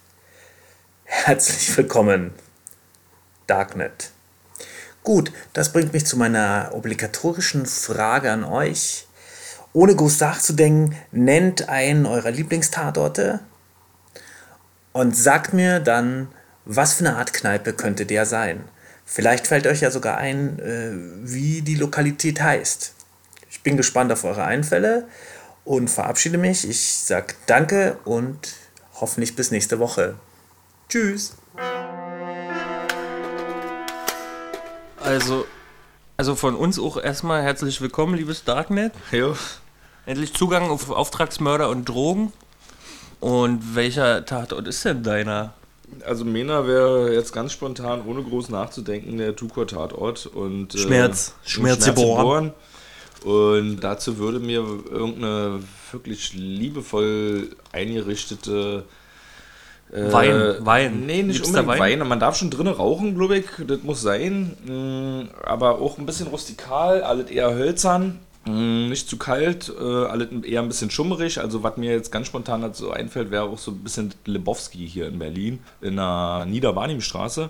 Herzlich 1.05 1.75
willkommen, 1.77 2.33
Darknet. 3.47 4.11
Gut, 5.03 5.31
das 5.53 5.71
bringt 5.71 5.93
mich 5.93 6.05
zu 6.05 6.17
meiner 6.17 6.71
obligatorischen 6.73 7.65
Frage 7.65 8.31
an 8.31 8.43
euch. 8.43 9.07
Ohne 9.73 9.95
groß 9.95 10.19
nachzudenken, 10.19 10.97
nennt 11.11 11.69
einen 11.69 12.05
eurer 12.05 12.31
Lieblingstatorte 12.31 13.39
und 14.93 15.15
sagt 15.15 15.53
mir 15.53 15.79
dann, 15.79 16.27
was 16.65 16.93
für 16.93 17.05
eine 17.05 17.17
Art 17.17 17.33
Kneipe 17.33 17.73
könnte 17.73 18.05
der 18.05 18.25
sein. 18.25 18.63
Vielleicht 19.05 19.47
fällt 19.47 19.67
euch 19.67 19.81
ja 19.81 19.91
sogar 19.91 20.17
ein, 20.17 20.59
äh, 20.59 20.91
wie 21.23 21.61
die 21.61 21.75
Lokalität 21.75 22.41
heißt. 22.41 22.93
Ich 23.49 23.61
bin 23.61 23.77
gespannt 23.77 24.11
auf 24.11 24.23
eure 24.23 24.45
Einfälle 24.45 25.07
und 25.65 25.89
verabschiede 25.89 26.37
mich. 26.37 26.67
Ich 26.67 26.99
sage 26.99 27.33
danke 27.45 27.97
und 28.05 28.53
hoffentlich 28.95 29.35
bis 29.35 29.51
nächste 29.51 29.79
Woche. 29.79 30.15
Tschüss. 30.87 31.35
Also, 35.03 35.45
also 36.15 36.35
von 36.35 36.55
uns 36.55 36.79
auch 36.79 37.01
erstmal 37.01 37.43
herzlich 37.43 37.81
willkommen, 37.81 38.15
liebes 38.15 38.43
Darknet. 38.43 38.93
Jo. 39.11 39.35
Endlich 40.05 40.33
Zugang 40.33 40.69
auf 40.69 40.89
Auftragsmörder 40.89 41.69
und 41.69 41.85
Drogen. 41.85 42.31
Und 43.21 43.75
welcher 43.75 44.25
Tatort 44.25 44.67
ist 44.67 44.83
denn 44.83 45.03
deiner? 45.03 45.53
Also 46.05 46.25
Mena 46.25 46.67
wäre 46.67 47.13
jetzt 47.13 47.31
ganz 47.33 47.53
spontan, 47.53 48.01
ohne 48.05 48.23
groß 48.23 48.49
nachzudenken, 48.49 49.17
der 49.17 49.35
Tukor-Tatort. 49.35 50.25
und 50.25 50.73
äh, 50.73 50.77
Schmerz. 50.77 51.35
und 51.43 51.49
Schmerz 51.49 51.85
geboren. 51.85 52.51
Und 53.23 53.81
dazu 53.81 54.17
würde 54.17 54.39
mir 54.39 54.61
irgendeine 54.89 55.59
wirklich 55.91 56.33
liebevoll 56.33 57.49
eingerichtete 57.71 58.85
äh, 59.91 60.11
Wein, 60.11 60.55
Wein. 60.59 61.05
Nee, 61.05 61.21
nicht 61.21 61.35
Liebster 61.35 61.59
unbedingt 61.59 61.79
Wein? 61.79 61.99
Wein. 61.99 62.07
Man 62.07 62.19
darf 62.19 62.37
schon 62.37 62.49
drinnen 62.49 62.73
rauchen, 62.73 63.15
glaube 63.15 63.37
ich. 63.37 63.45
Das 63.67 63.83
muss 63.83 64.01
sein. 64.01 64.57
Mm, 64.65 65.29
Aber 65.43 65.79
auch 65.79 65.99
ein 65.99 66.07
bisschen 66.07 66.27
rustikal, 66.27 67.03
alles 67.03 67.29
eher 67.29 67.53
hölzern. 67.53 68.19
Mm, 68.45 68.89
Nicht 68.89 69.07
zu 69.07 69.17
kalt, 69.17 69.71
äh, 69.79 69.83
alles 69.83 70.29
eher 70.43 70.61
ein 70.61 70.67
bisschen 70.67 70.89
schummerig. 70.89 71.39
Also, 71.39 71.61
was 71.63 71.77
mir 71.77 71.91
jetzt 71.91 72.11
ganz 72.11 72.27
spontan 72.27 72.61
dazu 72.61 72.91
einfällt, 72.91 73.29
wäre 73.31 73.43
auch 73.43 73.57
so 73.57 73.71
ein 73.71 73.77
bisschen 73.79 74.13
Lebowski 74.25 74.87
hier 74.87 75.07
in 75.07 75.19
Berlin, 75.19 75.59
in 75.81 75.97
der 75.97 76.45
Niederbarnimstraße. 76.47 77.49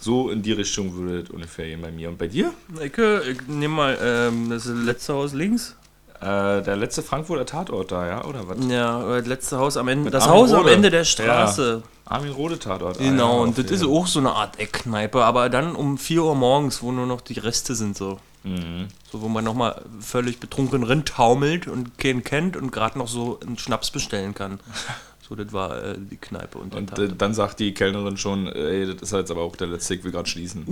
So 0.00 0.30
in 0.30 0.42
die 0.42 0.52
Richtung 0.52 0.94
würde 0.94 1.20
es 1.20 1.30
ungefähr 1.30 1.66
gehen 1.66 1.82
bei 1.82 1.90
mir. 1.90 2.08
Und 2.08 2.18
bei 2.18 2.28
dir? 2.28 2.52
Ecke, 2.78 3.22
ich 3.28 3.48
nehme 3.48 3.74
mal 3.74 3.98
ähm, 4.00 4.48
das 4.50 4.66
letzte 4.66 5.14
Haus 5.14 5.34
links. 5.34 5.74
Äh, 6.20 6.62
der 6.62 6.76
letzte 6.76 7.02
Frankfurter 7.02 7.46
Tatort 7.46 7.92
da, 7.92 8.06
ja? 8.06 8.24
Oder 8.24 8.48
was? 8.48 8.56
Ja, 8.68 9.16
das 9.18 9.26
letzte 9.26 9.58
Haus 9.58 9.76
am 9.76 9.88
Ende. 9.88 10.10
Das 10.10 10.24
Armin 10.24 10.36
Haus 10.40 10.52
am 10.52 10.60
Rohde. 10.62 10.74
Ende 10.74 10.90
der 10.90 11.04
Straße. 11.04 11.82
Armin 12.06 12.32
Rode 12.32 12.58
Tatort. 12.58 12.98
ah, 12.98 13.02
ja, 13.02 13.10
Genau, 13.10 13.42
und 13.42 13.50
auf 13.50 13.56
das 13.56 13.70
ist 13.70 13.84
auch 13.84 14.06
so 14.06 14.18
eine 14.18 14.32
Art 14.32 14.58
Eckkneipe, 14.58 15.24
aber 15.24 15.48
dann 15.48 15.76
um 15.76 15.98
4 15.98 16.24
Uhr 16.24 16.34
morgens, 16.34 16.82
wo 16.82 16.90
nur 16.90 17.06
noch 17.06 17.20
die 17.20 17.38
Reste 17.38 17.74
sind 17.74 17.96
so. 17.96 18.18
Mhm. 18.44 18.88
So, 19.10 19.20
wo 19.20 19.28
man 19.28 19.44
nochmal 19.44 19.82
völlig 20.00 20.40
betrunken 20.40 20.82
rintaumelt 20.82 21.66
und 21.68 21.98
keinen 21.98 22.24
kennt 22.24 22.56
und 22.56 22.72
gerade 22.72 22.98
noch 22.98 23.08
so 23.08 23.38
einen 23.44 23.58
Schnaps 23.58 23.90
bestellen 23.90 24.34
kann. 24.34 24.60
So, 25.28 25.34
das 25.34 25.52
war 25.52 25.82
äh, 25.84 25.94
die 25.98 26.16
Kneipe 26.16 26.56
und, 26.56 26.74
Und 26.74 26.98
äh, 26.98 27.08
dann 27.16 27.34
sagt 27.34 27.60
die 27.60 27.74
Kellnerin 27.74 28.16
schon, 28.16 28.46
ey, 28.46 28.86
das 28.86 29.02
ist 29.02 29.12
jetzt 29.12 29.30
aber 29.30 29.42
auch 29.42 29.56
der 29.56 29.66
letzte, 29.66 29.94
ich 29.94 30.02
will 30.04 30.10
gerade 30.10 30.26
schließen. 30.28 30.64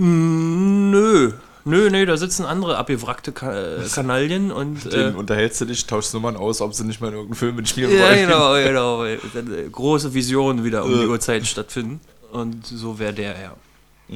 Nö, 0.89 1.31
nö, 1.63 1.89
nö, 1.91 2.05
da 2.07 2.17
sitzen 2.17 2.43
andere 2.43 2.77
abgewrackte 2.77 3.31
Ka 3.33 3.53
äh, 3.55 3.83
Kanalien 3.93 4.51
und. 4.51 4.85
Äh, 4.87 4.89
Den 4.89 5.15
unterhältst 5.15 5.61
du 5.61 5.65
dich, 5.65 5.85
tauschst 5.85 6.13
Nummern 6.15 6.35
aus, 6.37 6.61
ob 6.61 6.73
sie 6.73 6.85
nicht 6.85 7.01
mal 7.01 7.09
in 7.09 7.13
irgendeinen 7.13 7.37
Film 7.37 7.55
mitspielen 7.57 7.91
ja, 7.95 8.01
wollen. 8.01 8.27
genau, 8.27 8.53
genau. 8.63 9.03
Äh, 9.05 9.69
Große 9.71 10.13
Visionen 10.15 10.63
wieder 10.63 10.83
um 10.83 10.91
die 10.91 11.03
Äh. 11.03 11.07
Uhrzeit 11.07 11.45
stattfinden. 11.45 11.99
Und 12.31 12.65
so 12.65 12.97
wäre 12.97 13.13
der, 13.13 13.39
ja. 13.39 13.53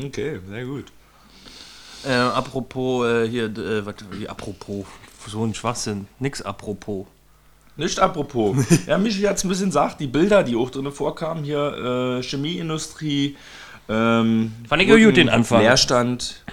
Okay, 0.05 0.39
sehr 0.49 0.65
gut. 0.65 0.85
Äh, 2.03 2.13
apropos, 2.13 3.05
äh, 3.05 3.27
hier, 3.27 3.45
äh, 3.45 3.85
was, 3.85 3.95
wie 4.11 4.27
apropos, 4.27 4.85
so 5.27 5.43
ein 5.45 5.53
Schwachsinn, 5.53 6.07
nix 6.17 6.41
apropos. 6.41 7.05
Nicht 7.77 7.99
apropos. 7.99 8.57
ja, 8.87 8.97
Michi 8.97 9.21
hat 9.23 9.37
es 9.37 9.43
ein 9.43 9.49
bisschen 9.49 9.67
gesagt, 9.67 9.99
die 9.99 10.07
Bilder, 10.07 10.43
die 10.43 10.55
auch 10.55 10.69
drin 10.69 10.91
vorkamen, 10.91 11.43
hier 11.43 12.17
äh, 12.19 12.23
Chemieindustrie, 12.23 13.37
ähm, 13.89 14.53
Fand 14.67 14.81
ich 14.81 14.87
gut, 14.89 15.17
den 15.17 15.29
Anfang. 15.29 15.61
Leerstand. 15.61 16.43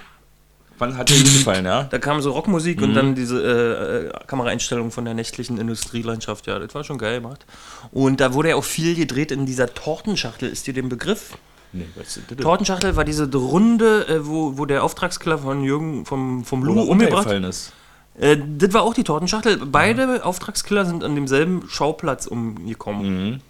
Wann 0.77 0.97
hat 0.97 1.09
dir 1.09 1.21
gefallen, 1.21 1.65
ja? 1.65 1.83
Da 1.83 1.99
kam 1.99 2.21
so 2.21 2.31
Rockmusik 2.31 2.77
Mhm. 2.77 2.83
und 2.83 2.93
dann 2.93 3.15
diese 3.15 3.41
äh, 3.43 4.07
äh, 4.07 4.11
Kameraeinstellung 4.27 4.91
von 4.91 5.03
der 5.03 5.13
nächtlichen 5.13 5.57
Industrielandschaft, 5.57 6.47
ja, 6.47 6.57
das 6.57 6.73
war 6.73 6.85
schon 6.85 6.97
geil 6.97 7.21
gemacht. 7.21 7.45
Und 7.91 8.21
da 8.21 8.33
wurde 8.33 8.49
ja 8.49 8.55
auch 8.55 8.63
viel 8.63 8.95
gedreht 8.95 9.31
in 9.31 9.45
dieser 9.45 9.73
Tortenschachtel, 9.73 10.49
ist 10.49 10.67
dir 10.67 10.73
den 10.73 10.87
Begriff? 10.87 11.37
Nee, 11.73 11.85
weißt 11.95 12.17
du, 12.29 12.35
das 12.35 12.43
Tortenschachtel 12.43 12.95
war 12.95 13.03
diese 13.03 13.29
Runde, 13.31 14.07
äh, 14.07 14.25
wo, 14.25 14.57
wo 14.57 14.65
der 14.65 14.83
Auftragskiller 14.83 15.37
von 15.37 15.63
Jürgen, 15.63 16.05
vom, 16.05 16.45
vom 16.45 16.63
Lou 16.63 16.75
Wo 16.75 16.81
umgebracht 16.83 17.25
umgefallen 17.25 17.43
ist. 17.43 17.73
Äh, 18.17 18.37
das 18.57 18.73
war 18.73 18.83
auch 18.83 18.93
die 18.93 19.03
Tortenschachtel. 19.03 19.57
Beide 19.57 20.25
Auftragskiller 20.25 20.85
sind 20.85 21.03
an 21.03 21.15
demselben 21.15 21.67
Schauplatz 21.69 22.27
umgekommen. 22.27 23.29
Mhm. 23.29 23.41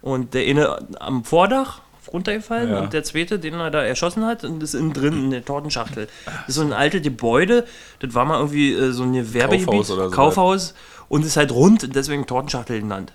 Und 0.00 0.34
der 0.34 0.46
eine 0.48 0.78
am 1.00 1.24
Vordach 1.24 1.80
runtergefallen 2.12 2.70
Ja. 2.70 2.80
und 2.80 2.92
der 2.92 3.04
zweite, 3.04 3.38
den 3.38 3.54
er 3.54 3.70
da 3.70 3.82
erschossen 3.82 4.26
hat, 4.26 4.44
und 4.44 4.62
ist 4.62 4.74
innen 4.74 4.92
drin 4.92 5.12
in 5.24 5.30
der 5.30 5.44
Tortenschachtel. 5.44 6.08
Das 6.26 6.48
ist 6.48 6.54
so 6.56 6.62
ein 6.62 6.72
altes 6.72 7.02
Gebäude, 7.02 7.64
das 8.00 8.12
war 8.14 8.24
mal 8.24 8.38
irgendwie 8.38 8.72
äh, 8.72 8.92
so 8.92 9.04
ein 9.04 9.32
Werbegebiet, 9.32 9.66
Kaufhaus 9.66 9.90
oder 9.90 10.04
so. 10.08 10.14
Kaufhaus 10.14 10.74
und 11.08 11.24
ist 11.24 11.36
halt 11.36 11.52
rund 11.52 11.84
und 11.84 11.94
deswegen 11.94 12.26
Tortenschachtel 12.26 12.80
genannt. 12.80 13.12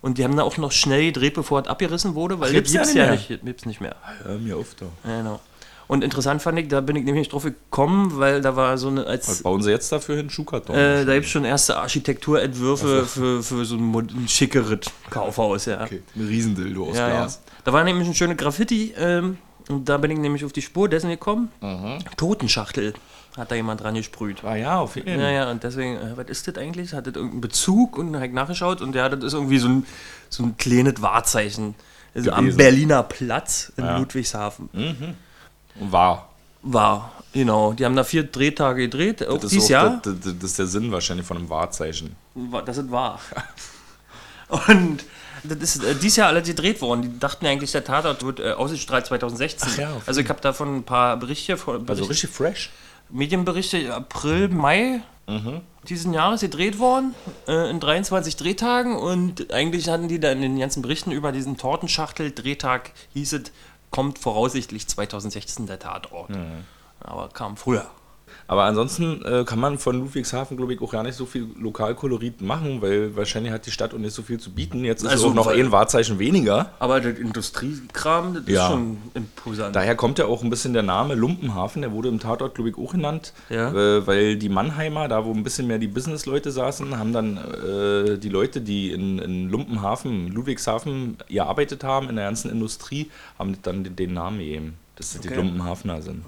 Und 0.00 0.16
die 0.16 0.24
haben 0.24 0.34
da 0.36 0.44
auch 0.44 0.56
noch 0.56 0.72
schnell 0.72 1.12
gedreht, 1.12 1.34
bevor 1.34 1.60
es 1.60 1.68
abgerissen 1.68 2.14
wurde, 2.14 2.40
weil 2.40 2.48
Ach, 2.48 2.60
das 2.62 2.72
gibt's 2.72 2.94
ja 2.94 3.10
nicht 3.12 3.28
ja 3.28 3.34
nicht, 3.36 3.44
gibt's 3.44 3.66
nicht 3.66 3.80
mehr. 3.82 3.96
Hör 4.24 4.38
mir 4.38 4.56
auf, 4.56 4.74
da. 4.80 4.86
Genau. 5.04 5.40
Und 5.90 6.04
interessant 6.04 6.40
fand 6.40 6.56
ich, 6.56 6.68
da 6.68 6.80
bin 6.80 6.94
ich 6.94 7.04
nämlich 7.04 7.30
drauf 7.30 7.42
gekommen, 7.42 8.12
weil 8.16 8.40
da 8.40 8.54
war 8.54 8.78
so 8.78 8.86
eine, 8.86 9.06
als 9.06 9.28
Was 9.28 9.42
bauen 9.42 9.60
sie 9.60 9.72
jetzt 9.72 9.90
dafür 9.90 10.18
hin? 10.18 10.30
Schuhkarton. 10.30 10.76
äh, 10.76 11.04
da 11.04 11.14
gibt 11.14 11.26
es 11.26 11.32
schon 11.32 11.44
erste 11.44 11.78
Architekturentwürfe 11.78 13.04
für, 13.06 13.42
für 13.42 13.64
so 13.64 13.74
ein, 13.74 14.28
schickeres 14.28 14.82
Kaufhaus, 15.10 15.64
ja. 15.64 15.82
okay, 15.82 16.00
ein 16.14 16.28
Riesendildo 16.28 16.90
aus 16.90 16.96
ja, 16.96 17.08
ja. 17.08 17.14
Glas. 17.16 17.42
Da 17.64 17.72
war 17.72 17.82
nämlich 17.82 18.06
ein 18.06 18.14
schöne 18.14 18.36
Graffiti 18.36 18.94
ähm, 18.96 19.38
und 19.68 19.88
da 19.88 19.98
bin 19.98 20.12
ich 20.12 20.20
nämlich 20.20 20.44
auf 20.44 20.52
die 20.52 20.62
Spur 20.62 20.88
dessen 20.88 21.10
gekommen. 21.10 21.48
Totenschachtel 22.16 22.94
hat 23.36 23.50
da 23.50 23.56
jemand 23.56 23.80
dran 23.80 23.96
gesprüht. 23.96 24.44
Ah 24.44 24.54
ja, 24.54 24.78
auf 24.78 24.94
jeden 24.94 25.08
Fall. 25.08 25.18
Ja, 25.18 25.30
ja, 25.30 25.50
und 25.50 25.64
deswegen, 25.64 25.96
äh, 25.96 26.12
was 26.14 26.28
ist 26.28 26.46
das 26.46 26.56
eigentlich? 26.56 26.92
Hat 26.92 27.08
das 27.08 27.14
irgendeinen 27.14 27.40
Bezug? 27.40 27.98
Und 27.98 28.12
dann 28.12 28.22
habe 28.22 28.28
ich 28.28 28.32
nachgeschaut 28.32 28.80
und 28.80 28.94
ja, 28.94 29.08
das 29.08 29.24
ist 29.24 29.32
irgendwie 29.32 29.58
so 29.58 29.66
ein, 29.66 29.86
so 30.28 30.44
ein 30.44 30.56
kleines 30.56 31.02
Wahrzeichen. 31.02 31.74
Also 32.14 32.30
am. 32.30 32.54
Berliner 32.54 33.02
Platz 33.02 33.72
in 33.76 33.84
Ja. 33.84 33.98
Ludwigshafen. 33.98 34.68
War. 35.76 36.28
War, 36.62 37.12
genau. 37.32 37.72
Die 37.72 37.84
haben 37.84 37.96
da 37.96 38.04
vier 38.04 38.24
Drehtage 38.24 38.82
gedreht, 38.82 39.26
auch 39.26 39.38
Das 39.38 39.50
dieses 39.50 39.64
ist, 39.64 39.70
Jahr. 39.70 40.00
das, 40.02 40.14
das, 40.20 40.34
das 40.38 40.50
ist 40.50 40.58
der 40.58 40.66
Sinn 40.66 40.92
wahrscheinlich 40.92 41.26
von 41.26 41.36
einem 41.38 41.48
Wahrzeichen. 41.48 42.16
Wa- 42.34 42.62
Das 42.62 42.76
ist 42.78 42.90
wahr. 42.90 43.18
Und 44.68 45.04
das 45.44 45.76
ist 45.76 45.84
äh, 45.84 45.94
dieses 45.94 46.16
Jahr 46.16 46.28
alles 46.28 46.46
gedreht 46.46 46.80
worden. 46.82 47.02
Die 47.02 47.18
dachten 47.18 47.46
eigentlich, 47.46 47.72
der 47.72 47.84
Tatort 47.84 48.24
wird 48.24 48.40
äh, 48.40 48.52
ausgestrahlt 48.52 49.06
2016. 49.06 49.68
Ach 49.72 49.78
ja, 49.78 49.90
also 50.06 50.20
ich 50.20 50.28
habe 50.28 50.40
davon 50.40 50.76
ein 50.78 50.82
paar 50.82 51.16
Berichte, 51.16 51.56
von, 51.56 51.76
Also 51.76 51.86
Berichte 52.04 52.10
richtig 52.10 52.30
fresh. 52.30 52.70
Medienberichte 53.10 53.92
April, 53.94 54.48
Mai 54.48 55.02
diesen 55.88 56.12
Jahres 56.12 56.40
gedreht 56.40 56.80
worden, 56.80 57.14
äh, 57.46 57.70
in 57.70 57.78
23 57.78 58.34
Drehtagen. 58.34 58.96
Und 58.96 59.52
eigentlich 59.52 59.88
hatten 59.88 60.08
die 60.08 60.18
da 60.18 60.32
in 60.32 60.42
den 60.42 60.58
ganzen 60.58 60.82
Berichten 60.82 61.12
über 61.12 61.30
diesen 61.30 61.56
Tortenschachtel-Drehtag, 61.56 62.90
hieß 63.14 63.34
es, 63.34 63.42
kommt 63.90 64.18
voraussichtlich 64.18 64.86
2016 64.88 65.66
der 65.66 65.78
Tatort. 65.78 66.30
Aber 67.00 67.28
kam 67.28 67.56
früher. 67.56 67.90
Aber 68.50 68.64
ansonsten 68.64 69.24
äh, 69.24 69.44
kann 69.44 69.60
man 69.60 69.78
von 69.78 70.00
Ludwigshafen, 70.00 70.56
glaube 70.56 70.74
ich, 70.74 70.80
auch 70.82 70.90
gar 70.90 71.04
nicht 71.04 71.14
so 71.14 71.24
viel 71.24 71.46
Lokalkolorit 71.56 72.40
machen, 72.42 72.82
weil 72.82 73.14
wahrscheinlich 73.14 73.52
hat 73.52 73.64
die 73.64 73.70
Stadt 73.70 73.94
auch 73.94 73.98
nicht 73.98 74.12
so 74.12 74.22
viel 74.22 74.40
zu 74.40 74.50
bieten. 74.50 74.84
Jetzt 74.84 75.04
ist 75.04 75.08
Also, 75.12 75.28
auch 75.28 75.34
noch 75.34 75.46
ein 75.46 75.70
Wahrzeichen 75.70 76.18
weniger. 76.18 76.72
Aber 76.80 76.98
der 77.00 77.16
Industriekram, 77.16 78.34
das 78.34 78.42
Ja. 78.48 78.66
ist 78.66 78.72
schon 78.72 78.98
imposant. 79.14 79.76
Daher 79.76 79.94
kommt 79.94 80.18
ja 80.18 80.26
auch 80.26 80.42
ein 80.42 80.50
bisschen 80.50 80.72
der 80.72 80.82
Name 80.82 81.14
Lumpenhafen. 81.14 81.82
Der 81.82 81.92
wurde 81.92 82.08
im 82.08 82.18
Tatort, 82.18 82.56
glaube 82.56 82.70
ich, 82.70 82.76
auch 82.76 82.90
genannt. 82.90 83.34
Ja. 83.50 83.70
Äh, 83.70 84.04
weil 84.08 84.34
die 84.34 84.48
Mannheimer, 84.48 85.06
da 85.06 85.24
wo 85.24 85.32
ein 85.32 85.44
bisschen 85.44 85.68
mehr 85.68 85.78
die 85.78 85.86
Businessleute 85.86 86.50
saßen, 86.50 86.98
haben 86.98 87.12
dann 87.12 87.36
äh, 87.36 88.18
die 88.18 88.28
Leute, 88.30 88.60
die 88.60 88.90
in, 88.90 89.20
in 89.20 89.48
Lumpenhafen, 89.48 90.26
Ludwigshafen 90.26 91.18
gearbeitet 91.28 91.84
haben, 91.84 92.08
in 92.08 92.16
der 92.16 92.24
ganzen 92.24 92.50
Industrie, 92.50 93.12
haben 93.38 93.56
dann 93.62 93.84
den, 93.84 93.94
den 93.94 94.12
Namen 94.14 94.38
gegeben, 94.40 94.74
dass 94.96 95.12
das 95.12 95.20
die 95.20 95.28
Okay. 95.28 95.36
Lumpenhafener 95.38 96.02
sind. 96.02 96.24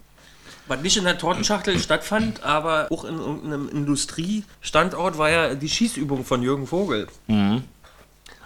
Was 0.68 0.80
nicht 0.80 0.96
in 0.96 1.04
der 1.04 1.18
Tortenschachtel 1.18 1.78
stattfand, 1.78 2.44
aber 2.44 2.86
auch 2.90 3.04
in 3.04 3.18
irgendeinem 3.18 3.68
Industriestandort 3.68 5.18
war 5.18 5.28
ja 5.30 5.54
die 5.54 5.68
Schießübung 5.68 6.24
von 6.24 6.42
Jürgen 6.42 6.66
Vogel. 6.66 7.08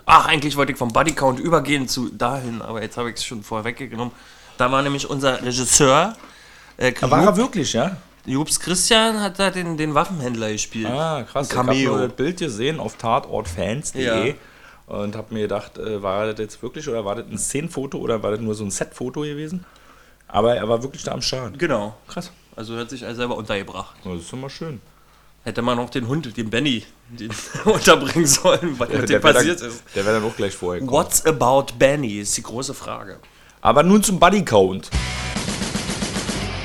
Ach, 0.07 0.27
eigentlich 0.27 0.57
wollte 0.57 0.73
ich 0.73 0.79
vom 0.79 0.93
Bodycount 0.93 1.39
übergehen 1.41 1.89
zu 1.89 2.09
dahin, 2.09 2.63
aber 2.63 2.83
jetzt 2.83 2.97
habe 2.97 3.11
ich 3.11 3.17
es 3.17 3.25
schon 3.25 3.43
vorweggenommen. 3.43 4.13
Da 4.57 4.71
war 4.73 4.83
nämlich 4.83 5.09
unser 5.11 5.43
Regisseur, 5.43 6.17
äh, 6.79 6.93
Da 6.93 7.11
war 7.11 7.23
er 7.25 7.37
wirklich, 7.37 7.73
ja? 7.75 7.97
Jobs 8.25 8.59
Christian 8.59 9.21
hat 9.21 9.39
da 9.39 9.51
den, 9.51 9.77
den 9.77 9.95
Waffenhändler 9.95 10.51
gespielt. 10.51 10.87
Ah, 10.91 11.23
krass. 11.23 11.49
Cameo. 11.49 11.75
Ich 11.75 11.87
habe 11.89 12.09
das 12.09 12.17
Bild 12.17 12.39
gesehen 12.39 12.81
auf 12.81 12.97
tatortfans.de 12.97 14.29
Ja. 14.31 14.35
und 14.87 15.15
habe 15.17 15.35
mir 15.35 15.43
gedacht, 15.43 15.79
äh, 15.79 16.03
war 16.03 16.27
das 16.27 16.39
jetzt 16.39 16.63
wirklich 16.63 16.89
oder 16.89 17.05
war 17.05 17.17
das 17.17 17.27
ein 17.31 17.39
Szenenfoto 17.39 17.99
oder 17.99 18.23
war 18.23 18.31
das 18.33 18.41
nur 18.41 18.55
so 18.55 18.65
ein 18.65 18.71
Setfoto 18.71 19.21
gewesen? 19.21 19.65
Aber 20.37 20.55
er 20.55 20.69
war 20.69 20.83
wirklich 20.83 21.03
da 21.03 21.13
am 21.13 21.23
Start. 21.23 21.59
Genau. 21.59 21.95
Krass. 22.07 22.31
Also 22.57 22.77
hat 22.77 22.91
sich 22.91 23.01
er 23.01 23.15
selber 23.15 23.39
untergebracht. 23.39 23.97
Das 24.05 24.21
ist 24.21 24.31
immer 24.35 24.51
schön. 24.51 24.83
Hätte 25.45 25.63
man 25.63 25.79
auch 25.79 25.89
den 25.89 26.09
Hund, 26.09 26.37
den 26.37 26.51
Benny, 26.51 26.85
den 27.09 27.31
unterbringen 27.65 28.27
sollen, 28.27 28.79
was 28.79 28.91
mit 28.91 29.09
dem 29.09 29.23
passiert 29.23 29.63
dann, 29.63 29.69
ist. 29.69 29.83
Der 29.95 30.05
wäre 30.05 30.21
dann 30.21 30.31
auch 30.31 30.37
gleich 30.37 30.55
vorher 30.55 30.83
gekommen. 30.83 30.95
What's 30.95 31.25
about 31.25 31.73
Benny 31.79 32.19
ist 32.19 32.37
die 32.37 32.43
große 32.43 32.75
Frage. 32.75 33.19
Aber 33.63 33.83
nun 33.83 34.03
zum 34.03 34.21
Bodycount. 34.21 34.91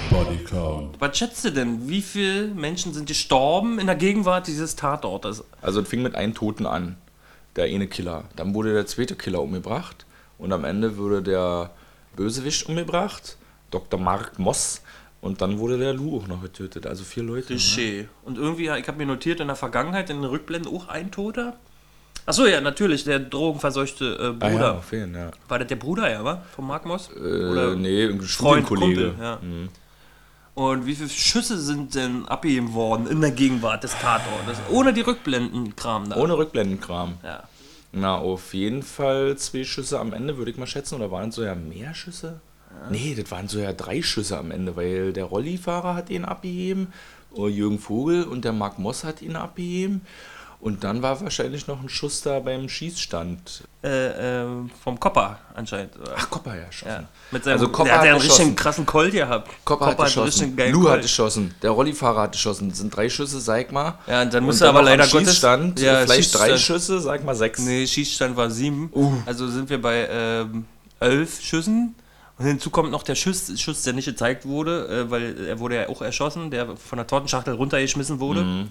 Bodycount. 0.10 1.00
Was 1.00 1.18
schätzt 1.18 1.46
du 1.46 1.54
denn? 1.54 1.88
Wie 1.88 2.02
viele 2.02 2.48
Menschen 2.48 2.94
sind 2.94 3.08
gestorben 3.08 3.80
in 3.80 3.88
der 3.88 3.96
Gegenwart 3.96 4.48
dieses 4.48 4.76
Tatortes? 4.76 5.46
Also 5.62 5.80
es 5.80 5.88
fing 5.88 6.02
mit 6.02 6.16
einem 6.16 6.34
Toten 6.34 6.66
an, 6.66 6.98
der 7.56 7.68
eine 7.68 7.88
Killer. 7.88 8.26
Dann 8.36 8.54
wurde 8.54 8.74
der 8.74 8.86
zweite 8.86 9.16
Killer 9.16 9.42
umgebracht 9.42 10.06
und 10.38 10.52
am 10.52 10.66
Ende 10.66 10.98
wurde 10.98 11.22
der 11.24 11.70
Bösewicht 12.18 12.68
umgebracht, 12.68 13.38
Dr. 13.72 14.00
Mark 14.00 14.38
Moss. 14.40 14.82
Und 15.22 15.42
dann 15.42 15.60
wurde 15.60 15.78
der 15.78 15.94
Lou 15.94 16.18
auch 16.18 16.28
noch 16.28 16.42
getötet. 16.42 16.88
Also 16.88 17.04
vier 17.04 17.24
Leute. 17.24 17.54
Ne? 17.54 17.60
Klischee. 17.60 18.08
Und 18.24 18.38
irgendwie, 18.38 18.70
ich 18.70 18.88
habe 18.88 18.98
mir 18.98 19.06
notiert, 19.06 19.40
in 19.40 19.48
der 19.48 19.56
Vergangenheit, 19.56 20.10
in 20.10 20.18
den 20.18 20.26
Rückblenden 20.26 20.74
auch 20.76 20.88
ein 20.88 21.12
Toter. 21.12 21.58
Achso, 22.26 22.46
ja, 22.46 22.60
natürlich, 22.62 23.04
der 23.04 23.20
drogenverseuchte 23.20 24.06
äh, 24.40 24.44
Ah, 24.46 24.50
Bruder. 24.50 24.66
ja, 24.66 24.72
auf 24.78 24.92
jeden, 24.92 25.16
ja. 25.16 25.32
War 25.48 25.60
das 25.60 25.68
der 25.68 25.76
Bruder, 25.76 26.10
ja, 26.12 26.24
war? 26.24 26.44
Von 26.56 26.68
Mark 26.68 26.86
Moss? 26.86 27.10
Äh, 27.16 27.76
nee, 27.76 28.06
ein 28.06 28.22
Freund, 28.22 28.66
Studienkollege. 28.66 29.08
Kumpel, 29.10 29.24
ja. 29.24 29.40
Mhm. 29.42 29.70
Und 30.54 30.86
wie 30.86 30.96
viele 30.96 31.10
Schüsse 31.10 31.60
sind 31.60 31.96
denn 31.96 32.26
abgegeben 32.28 32.74
worden 32.74 33.08
in 33.08 33.22
der 33.22 33.32
Gegenwart 33.32 33.84
des 33.84 33.94
Tatortes? 33.98 34.58
Ohne 34.70 34.92
die 34.94 35.02
Rückblenden-Kram 35.02 36.10
da. 36.10 36.16
Ohne 36.18 36.38
Rückblendenkram. 36.38 37.14
Ja. 37.24 37.44
Na, 37.94 38.16
auf 38.18 38.54
jeden 38.54 38.84
Fall 38.84 39.38
zwei 39.38 39.64
Schüsse 39.64 40.00
am 40.00 40.14
Ende, 40.14 40.38
würde 40.38 40.52
ich 40.52 40.58
mal 40.58 40.68
schätzen. 40.68 40.96
Oder 40.96 41.10
waren 41.12 41.30
es 41.30 41.36
so 41.36 41.44
ja 41.44 41.56
mehr 41.56 41.94
Schüsse? 41.94 42.40
Nee, 42.90 43.16
das 43.20 43.30
waren 43.32 43.48
so 43.48 43.60
ja 43.60 43.74
drei 43.74 44.02
Schüsse 44.02 44.38
am 44.38 44.52
Ende, 44.52 44.76
weil 44.76 45.14
der 45.14 45.26
Rollifahrer 45.26 45.96
hat 45.96 46.10
ihn 46.10 46.26
abgegeben, 46.26 46.92
oh, 47.34 47.48
Jürgen 47.48 47.80
Vogel 47.80 48.24
und 48.24 48.44
der 48.46 48.54
Mark 48.54 48.80
Moss 48.80 49.04
hat 49.04 49.22
ihn 49.22 49.36
abgegeben. 49.36 50.02
Und 50.60 50.84
dann 50.84 51.02
war 51.02 51.20
wahrscheinlich 51.22 51.66
noch 51.66 51.82
ein 51.82 51.90
Schuss 51.90 52.22
da 52.22 52.40
beim 52.40 52.70
Schießstand. 52.70 53.64
Äh, 53.84 54.42
äh, 54.44 54.46
vom 54.84 55.00
Kopper 55.00 55.40
anscheinend. 55.56 55.94
Ach, 56.16 56.30
Kopper 56.30 56.56
ja 56.56 56.72
schon. 56.72 56.88
ja. 56.88 57.04
Mit 57.32 57.44
seinem, 57.44 57.54
Also 57.54 57.70
Kopper 57.70 57.86
der 57.86 57.94
hat 57.94 58.00
hat 58.02 58.06
ja 58.06 58.12
einen 58.12 58.22
geschossen. 58.22 58.42
richtigen 58.42 58.56
krassen 58.56 58.86
Colt 58.86 59.12
gehabt. 59.12 59.50
Kopper, 59.66 59.88
hat 59.88 59.98
einen 60.00 60.06
geschossen, 60.06 60.56
Lou 60.56 60.84
hat 60.84 60.88
Colt. 60.90 61.02
geschossen, 61.02 61.56
der 61.64 61.72
Rollifahrer 61.72 62.22
hat 62.22 62.34
geschossen. 62.34 62.70
Das 62.70 62.78
sind 62.78 62.96
drei 62.96 63.10
Schüsse, 63.10 63.40
sag 63.40 63.72
mal. 63.72 63.96
Ja, 64.06 64.22
und 64.22 64.32
dann 64.32 64.44
musste 64.44 64.70
aber 64.70 64.84
leider 64.84 65.08
Gottes- 65.08 65.30
Schießstand, 65.30 65.80
Ja, 65.80 66.02
vielleicht 66.06 66.36
drei 66.36 66.50
Schießstand. 66.56 66.60
Schüsse, 66.60 67.00
sag 67.02 67.24
mal 67.24 67.34
sechs. 67.36 67.60
Nee, 67.60 67.88
Schießstand 67.88 68.38
war 68.38 68.52
sieben. 68.52 68.92
Uh. 68.94 69.14
Also 69.26 69.48
sind 69.48 69.68
wir 69.68 69.82
bei 69.82 70.08
ähm, 70.12 70.66
elf 71.00 71.42
Schüssen. 71.42 71.96
Und 72.42 72.48
hinzu 72.48 72.70
kommt 72.72 72.90
noch 72.92 73.04
der 73.04 73.16
Schuss, 73.16 73.52
Schuss, 73.62 73.84
der 73.84 73.94
nicht 73.94 74.06
gezeigt 74.06 74.46
wurde, 74.46 74.88
äh, 74.88 75.12
weil 75.12 75.46
er 75.48 75.60
wurde 75.60 75.76
ja 75.76 75.90
auch 75.90 76.02
erschossen, 76.02 76.50
der 76.50 76.76
von 76.76 76.98
der 76.98 77.06
Tortenschachtel 77.06 77.54
runtergeschmissen 77.54 78.20
wurde. 78.20 78.44
Mhm. 78.44 78.68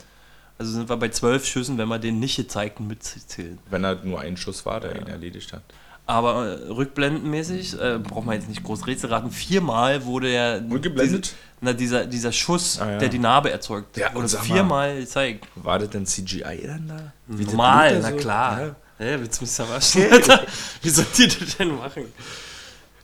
Also 0.59 0.73
sind 0.73 0.89
wir 0.89 0.97
bei 0.97 1.09
zwölf 1.09 1.47
Schüssen, 1.47 1.79
wenn 1.79 1.89
wir 1.89 1.99
den 1.99 2.19
nicht 2.19 2.37
gezeigten 2.37 2.87
mitzählen. 2.87 3.59
Wenn 3.71 3.85
er 3.85 3.95
nur 4.05 4.21
ein 4.21 4.37
Schuss 4.37 4.67
war, 4.67 4.81
der 4.81 4.97
ihn 5.01 5.07
erledigt 5.07 5.53
hat. 5.53 5.63
Aber 6.07 6.47
äh, 6.59 6.69
rückblendenmäßig, 6.69 7.81
äh, 7.81 7.99
braucht 7.99 8.27
man 8.27 8.35
jetzt 8.35 8.49
nicht 8.49 8.65
groß 8.65 8.87
Rätsel 8.87 9.11
raten, 9.11 9.31
viermal 9.31 10.05
wurde 10.05 10.33
ja 10.33 10.55
Rückgeblendet? 10.57 11.27
Diese, 11.27 11.35
na, 11.61 11.73
dieser, 11.73 12.07
dieser 12.07 12.33
Schuss, 12.33 12.81
Ah, 12.81 12.91
ja. 12.93 12.99
der 12.99 13.09
die 13.09 13.19
Narbe 13.21 13.51
erzeugt, 13.53 13.97
Ja, 13.97 14.09
wurde 14.11 14.19
und 14.23 14.29
sag 14.29 14.41
mal- 14.49 14.55
viermal 14.55 14.97
gezeigt. 14.99 15.47
War 15.55 15.79
das 15.79 15.91
denn 15.91 16.05
CGI 16.07 16.67
dann 16.67 16.89
da? 16.89 17.13
Wie 17.29 17.45
Normal, 17.45 18.01
na 18.03 18.11
so- 18.11 18.17
klar. 18.17 18.61
Ja. 18.99 19.07
Ja, 19.07 19.21
willst 19.21 19.41
du 19.41 19.45
mich 19.45 19.53
verarschen? 19.55 20.03
Wie 20.83 20.91
soll 20.91 21.07
die 21.17 21.29
das 21.29 21.57
denn 21.57 21.75
machen? 21.77 22.05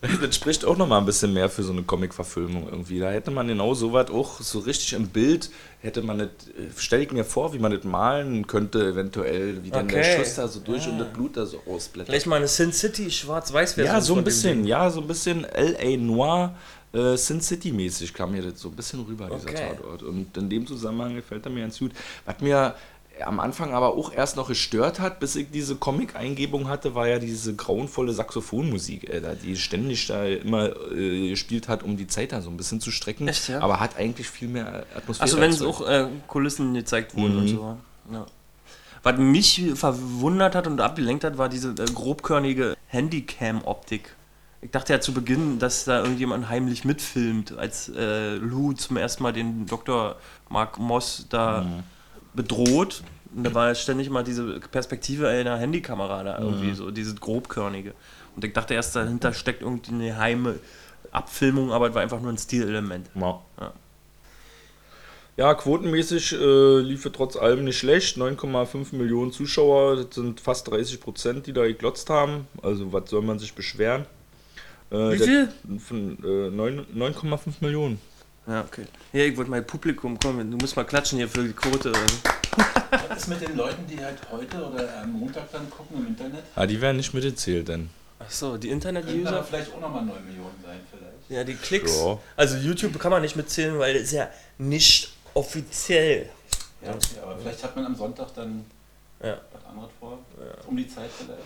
Das 0.21 0.35
spricht 0.35 0.65
auch 0.65 0.77
noch 0.77 0.87
mal 0.87 0.99
ein 0.99 1.07
bisschen 1.07 1.33
mehr 1.33 1.49
für 1.49 1.63
so 1.63 1.73
eine 1.73 1.83
Comic-Verfilmung 1.83 2.69
irgendwie. 2.69 2.99
Da 2.99 3.11
hätte 3.11 3.31
man 3.31 3.49
genau 3.49 3.75
sowas 3.75 4.11
auch 4.11 4.41
so 4.41 4.59
richtig 4.61 4.93
im 4.93 5.09
Bild, 5.09 5.51
hätte 5.81 6.03
man 6.03 6.19
das, 6.19 6.29
stelle 6.77 7.05
ich 7.05 7.13
mir 7.13 7.25
vor, 7.25 7.53
wie 7.55 7.59
man 7.59 7.73
das 7.73 7.85
malen 7.85 8.47
könnte, 8.47 8.87
eventuell, 8.87 9.63
wie 9.65 9.71
dann 9.71 9.89
der 9.89 10.01
Okay. 10.01 10.17
Schuss 10.19 10.35
da 10.35 10.49
so 10.49 10.61
durch 10.61 10.87
und 10.87 10.99
das 10.99 11.13
Blut 11.13 11.37
da 11.37 11.47
so 11.47 11.61
ausblättert. 11.67 12.11
Vielleicht 12.11 12.27
mal 12.27 12.37
eine 12.37 12.49
Sin 12.49 12.73
City 12.73 13.11
schwarz-weiß-Version. 13.11 13.95
Ja, 13.95 14.01
so 14.01 14.15
ein 14.17 14.25
bisschen, 14.25 14.67
ja, 14.67 14.91
so 14.91 15.01
ein 15.01 15.07
bisschen 15.07 15.45
L.A. 15.45 15.97
Noir, 15.97 16.55
äh, 16.93 17.17
Sin 17.17 17.41
City-mäßig 17.41 18.13
kam 18.15 18.33
mir 18.33 18.43
das 18.43 18.61
so 18.61 18.69
ein 18.69 18.77
bisschen 18.77 19.01
rüber, 19.05 19.29
dieser 19.35 19.49
Okay. 19.51 19.69
Tatort. 19.77 20.03
Und 20.03 20.37
in 20.37 20.49
dem 20.49 20.67
Zusammenhang 20.67 21.15
gefällt 21.15 21.45
er 21.47 21.51
mir 21.51 21.61
ganz 21.63 21.79
gut. 21.79 21.93
Was 22.25 22.41
mir 22.41 22.75
am 23.25 23.41
Anfang 23.41 23.73
aber 23.73 23.95
auch 23.95 24.13
erst 24.13 24.37
noch 24.37 24.49
gestört 24.49 25.01
hat, 25.01 25.21
bis 25.21 25.37
ich 25.37 25.51
diese 25.51 25.77
Comic-Eingebung 25.77 26.69
hatte, 26.69 26.95
war 26.95 27.09
ja 27.09 27.19
diese 27.19 27.55
grauenvolle 27.55 28.13
Saxophonmusik, 28.13 29.11
Alter, 29.11 29.35
die 29.35 29.57
ständig 29.57 30.07
da 30.07 30.25
immer 30.25 30.71
äh, 30.93 31.31
gespielt 31.31 31.69
hat, 31.69 31.83
um 31.83 31.97
die 31.97 32.07
Zeit 32.07 32.33
da 32.33 32.43
so 32.43 32.51
ein 32.51 32.57
bisschen 32.57 32.81
zu 32.81 32.91
strecken. 32.91 33.27
Echt, 33.29 33.49
ja? 33.49 33.61
Aber 33.61 33.81
hat 33.81 33.97
eigentlich 33.97 34.29
viel 34.29 34.49
mehr 34.49 34.85
Atmosphäre. 34.95 35.25
Achso, 35.29 35.41
wenn 35.41 35.51
es 35.51 35.63
auch 35.63 35.87
äh, 35.89 36.09
Kulissen 36.29 36.75
gezeigt 36.75 37.17
wurden 37.17 37.35
Mhm. 37.35 37.39
und 37.41 37.49
so. 37.49 37.77
Ja. 38.13 38.27
Was 39.03 39.19
mich 39.19 39.63
verwundert 39.75 40.55
hat 40.55 40.67
und 40.67 40.81
abgelenkt 40.81 41.23
hat, 41.25 41.39
war 41.39 41.49
diese 41.49 41.71
äh, 41.71 41.85
grobkörnige 41.95 42.77
Handycam-Optik. 42.89 44.15
Ich 44.63 44.71
dachte 44.71 44.93
ja 44.95 45.01
zu 45.01 45.13
Beginn, 45.13 45.59
dass 45.59 45.85
da 45.85 46.01
irgendjemand 46.01 46.49
heimlich 46.49 46.85
mitfilmt, 46.85 47.57
als 47.57 47.89
äh, 47.91 48.35
Lou 48.37 48.73
zum 48.73 48.97
ersten 48.97 49.23
Mal 49.23 49.33
den 49.33 49.67
Dr. 49.67 50.17
Mark 50.49 50.79
Moss 50.79 51.27
da 51.29 51.63
Mhm. 51.63 51.83
Bedroht. 52.37 53.03
Und 53.35 53.45
da 53.45 53.53
war 53.55 53.75
ständig 53.75 54.09
mal 54.11 54.23
diese 54.23 54.61
Perspektive 54.61 55.29
einer 55.29 55.59
Handykamera 55.59 56.23
da 56.23 56.39
irgendwie, 56.39 56.69
Mhm. 56.69 56.75
so 56.75 56.91
diese 56.91 57.15
grobkörnige. 57.17 57.93
Und 58.35 58.45
ich 58.45 58.53
dachte 58.53 58.75
erst, 58.75 58.95
dahinter 58.97 59.33
steckt 59.33 59.63
irgendwie 59.63 59.91
eine 59.93 60.07
geheime 60.09 60.55
Abfilmung, 61.11 61.73
aber 61.73 61.89
es 61.89 61.95
war 61.95 62.03
einfach 62.03 62.21
nur 62.21 62.31
ein 62.33 62.39
Stilelement. 62.39 63.09
Ja. 63.15 63.41
Ja. 63.61 63.73
Ja, 65.39 65.53
quotenmäßig 65.55 66.33
äh, 66.33 66.79
lief 66.81 67.05
es 67.05 67.13
trotz 67.13 67.37
allem 67.37 67.65
nicht 67.65 67.77
schlecht. 67.77 68.17
9,5 68.17 68.95
Millionen 68.97 69.33
Zuschauer, 69.33 69.97
das 69.97 70.15
sind 70.15 70.41
fast 70.41 70.69
30 70.69 70.99
Prozent, 70.99 71.47
die 71.47 71.53
da 71.53 71.67
geglotzt 71.67 72.09
haben. 72.09 72.47
Also, 72.63 72.91
was 72.93 73.11
soll 73.11 73.21
man 73.21 73.39
sich 73.39 73.53
beschweren? 73.55 74.07
Äh, 74.91 74.97
Wie 75.13 75.19
viel? 75.19 75.49
Von 75.79 76.17
äh, 76.25 76.51
neun- 76.51 76.87
9,5 76.95 77.57
Millionen. 77.61 78.01
Ja, 78.47 78.61
okay. 78.63 78.87
Ja, 79.13 79.25
ich 79.25 79.37
wollte 79.37 79.51
mal 79.51 79.63
Publikum 79.63 80.19
kommen. 80.19 80.51
Du 80.51 80.57
musst 80.57 80.77
mal 80.77 80.85
klatschen 80.85 81.19
hier 81.19 81.29
für 81.29 81.43
die 81.45 81.53
Quote. 81.53 81.93
Was 83.09 83.19
ist 83.19 83.29
mit 83.29 83.41
den 83.41 83.57
Leuten, 83.57 83.87
die 83.87 84.03
halt 84.03 84.19
heute 84.31 84.65
oder 84.65 85.03
am 85.03 85.13
Montag 85.13 85.51
dann 85.53 85.69
gucken 85.69 85.99
im 85.99 86.07
Internet? 86.09 86.45
Ah, 86.55 86.65
die 86.67 86.81
werden 86.81 86.97
nicht 86.99 87.13
mitgezählt, 87.13 87.69
denn. 87.69 87.91
Achso, 88.19 88.57
die 88.57 88.71
Internet-User. 88.71 89.43
vielleicht 89.45 89.73
auch 89.75 89.81
nochmal 89.81 90.05
9 90.05 90.25
Millionen 90.27 90.55
sein, 90.65 90.81
vielleicht. 90.91 91.13
Ja, 91.31 91.45
die 91.45 91.55
Klicks. 91.55 91.97
Ja. 91.99 92.19
Also 92.37 92.57
YouTube 92.57 92.99
kann 92.99 93.11
man 93.11 93.21
nicht 93.23 93.37
mitzählen, 93.37 93.79
weil 93.79 93.95
das 93.95 94.05
ist 94.05 94.13
ja 94.13 94.31
nicht 94.59 95.13
offiziell. 95.35 96.29
Ja, 96.83 96.91
okay, 96.93 97.19
aber 97.23 97.37
vielleicht 97.39 97.63
hat 97.65 97.75
man 97.77 97.87
am 97.87 97.97
Sonntag 97.97 98.33
dann 98.35 98.65
Ja. 99.23 99.39
was 99.53 99.65
anderes 99.69 99.91
vor. 99.99 100.19
Um 100.69 100.77
die 100.77 100.89
Zeit 100.89 101.11
vielleicht. 101.19 101.41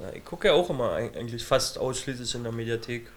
Ja, 0.00 0.16
ich 0.16 0.24
gucke 0.24 0.46
ja 0.48 0.54
auch 0.54 0.70
immer 0.70 0.92
eig- 0.92 1.16
eigentlich 1.16 1.44
fast 1.44 1.76
ausschließlich 1.78 2.32
in 2.36 2.44
der 2.44 2.52
Mediathek. 2.52 3.08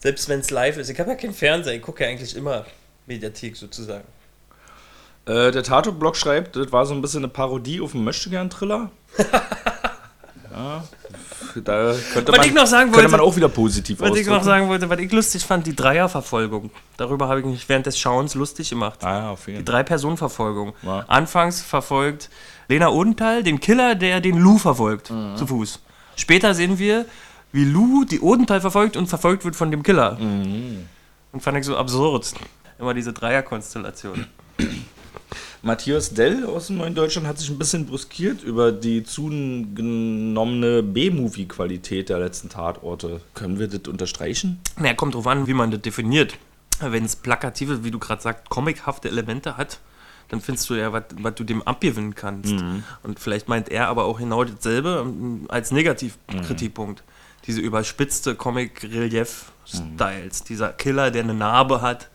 Selbst 0.00 0.28
wenn 0.28 0.40
es 0.40 0.50
live 0.50 0.76
ist. 0.78 0.88
Ich 0.90 0.98
habe 0.98 1.10
ja 1.10 1.16
keinen 1.16 1.34
Fernseher, 1.34 1.74
ich 1.74 1.82
gucke 1.82 2.02
ja 2.04 2.10
eigentlich 2.10 2.34
immer 2.36 2.64
Mediathek 3.06 3.56
sozusagen. 3.56 4.04
Äh, 5.26 5.50
der 5.52 5.62
Tato-Blog 5.62 6.16
schreibt, 6.16 6.56
das 6.56 6.72
war 6.72 6.86
so 6.86 6.94
ein 6.94 7.02
bisschen 7.02 7.20
eine 7.20 7.28
Parodie 7.28 7.80
auf 7.80 7.94
einen 7.94 8.04
Möchtegern-Thriller. 8.04 8.90
ja, 10.52 10.84
da 11.64 11.94
könnte 12.12 12.32
Was 12.32 12.38
man, 12.38 12.46
ich 12.46 12.54
noch 12.54 12.66
sagen 12.66 12.94
wollte- 12.94 13.08
man 13.08 13.20
auch 13.20 13.36
wieder 13.36 13.48
positiv 13.48 14.00
Was 14.00 14.10
ich 14.10 14.26
noch 14.26 14.34
ausdrücken. 14.36 14.44
sagen 14.44 14.68
wollte, 14.68 14.88
was 14.88 14.98
ich 14.98 15.12
lustig 15.12 15.44
fand, 15.44 15.66
die 15.66 15.76
Dreierverfolgung. 15.76 16.70
Darüber 16.96 17.28
habe 17.28 17.40
ich 17.40 17.46
mich 17.46 17.68
während 17.68 17.86
des 17.86 17.98
Schauens 17.98 18.34
lustig 18.34 18.70
gemacht. 18.70 19.04
Ah, 19.04 19.18
ja, 19.18 19.30
auf 19.30 19.46
jeden 19.46 19.58
Die. 19.58 19.64
Drei-Personen-Verfolgung. 19.64 20.74
Ja. 20.82 21.04
Anfangs 21.08 21.60
verfolgt 21.60 22.30
Lena 22.68 22.88
Odenthal 22.88 23.42
den 23.42 23.60
Killer, 23.60 23.94
der 23.94 24.20
den 24.20 24.38
Lou 24.38 24.58
verfolgt, 24.58 25.10
Mhm. 25.10 25.36
zu 25.36 25.46
Fuß. 25.46 25.80
Später 26.16 26.54
sehen 26.54 26.78
wir, 26.78 27.04
wie 27.52 27.64
Lou 27.64 28.04
die 28.04 28.20
Odenthal 28.20 28.60
verfolgt 28.60 28.96
und 28.96 29.06
verfolgt 29.06 29.44
wird 29.44 29.56
von 29.56 29.70
dem 29.70 29.82
Killer. 29.82 30.18
Mhm. 30.18 30.86
Und 31.32 31.42
fand 31.42 31.58
ich 31.58 31.64
so 31.64 31.76
absurd. 31.76 32.32
Immer 32.78 32.94
diese 32.94 33.12
Dreierkonstellation. 33.12 34.26
Matthias 35.62 36.14
Dell 36.14 36.46
aus 36.46 36.68
dem 36.68 36.78
Neuen 36.78 36.94
Deutschland 36.94 37.26
hat 37.26 37.38
sich 37.38 37.50
ein 37.50 37.58
bisschen 37.58 37.84
bruskiert 37.84 38.42
über 38.42 38.72
die 38.72 39.04
zugenommene 39.04 40.82
B-Movie-Qualität 40.82 42.08
der 42.08 42.18
letzten 42.18 42.48
Tatorte. 42.48 43.20
Können 43.34 43.58
wir 43.58 43.68
das 43.68 43.86
unterstreichen? 43.86 44.60
Naja, 44.78 44.94
kommt 44.94 45.14
drauf 45.14 45.26
an, 45.26 45.46
wie 45.46 45.54
man 45.54 45.70
das 45.70 45.82
definiert. 45.82 46.38
Wenn 46.80 47.04
es 47.04 47.14
plakative, 47.14 47.84
wie 47.84 47.90
du 47.90 47.98
gerade 47.98 48.22
sagst, 48.22 48.48
comichafte 48.48 49.08
Elemente 49.08 49.58
hat, 49.58 49.80
dann 50.28 50.40
findest 50.40 50.70
du 50.70 50.74
ja, 50.74 50.92
was 50.94 51.34
du 51.34 51.44
dem 51.44 51.62
abgewinnen 51.62 52.14
kannst. 52.14 52.54
Und 53.02 53.18
vielleicht 53.18 53.48
meint 53.48 53.68
er 53.68 53.88
aber 53.88 54.04
auch 54.06 54.18
genau 54.18 54.44
dasselbe 54.44 55.04
ähm, 55.04 55.44
als 55.48 55.72
Negativkritikpunkt. 55.72 57.02
Diese 57.50 57.60
überspitzte 57.62 58.36
Comic-Relief-Styles. 58.36 60.44
Dieser 60.44 60.72
Killer, 60.72 61.10
der 61.10 61.24
eine 61.24 61.34
Narbe 61.34 61.82
hat, 61.82 62.08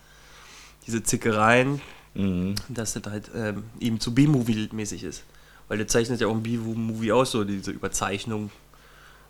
diese 0.88 1.04
Zickereien, 1.04 1.82
Mhm. 2.13 2.56
dass 2.69 2.93
das 2.93 3.04
halt 3.12 3.30
ähm, 3.36 3.65
ihm 3.80 4.00
zu 4.00 4.15
B-Movie-mäßig 4.15 5.04
ist. 5.04 5.24
Weil 5.67 5.80
der 5.80 5.89
zeichnet 5.89 6.21
ja 6.21 6.28
auch 6.28 6.32
ein 6.34 6.41
B-Movie 6.43 7.12
aus, 7.12 7.32
so 7.32 7.43
diese 7.43 7.71
Überzeichnung. 7.71 8.50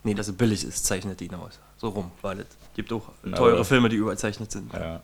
Nee, 0.04 0.14
dass 0.14 0.28
es 0.28 0.36
billig 0.38 0.64
ist, 0.64 0.86
zeichnet 0.86 1.20
ihn 1.22 1.34
aus. 1.34 1.58
So 1.78 1.90
rum 1.90 2.12
war 2.22 2.36
das. 2.36 2.46
Gibt 2.76 2.94
auch 2.94 3.10
teure 3.36 3.54
aber- 3.56 3.66
Filme, 3.66 3.90
die 3.90 3.96
überzeichnet 3.96 4.52
sind. 4.52 4.72
Ja. 4.74 5.02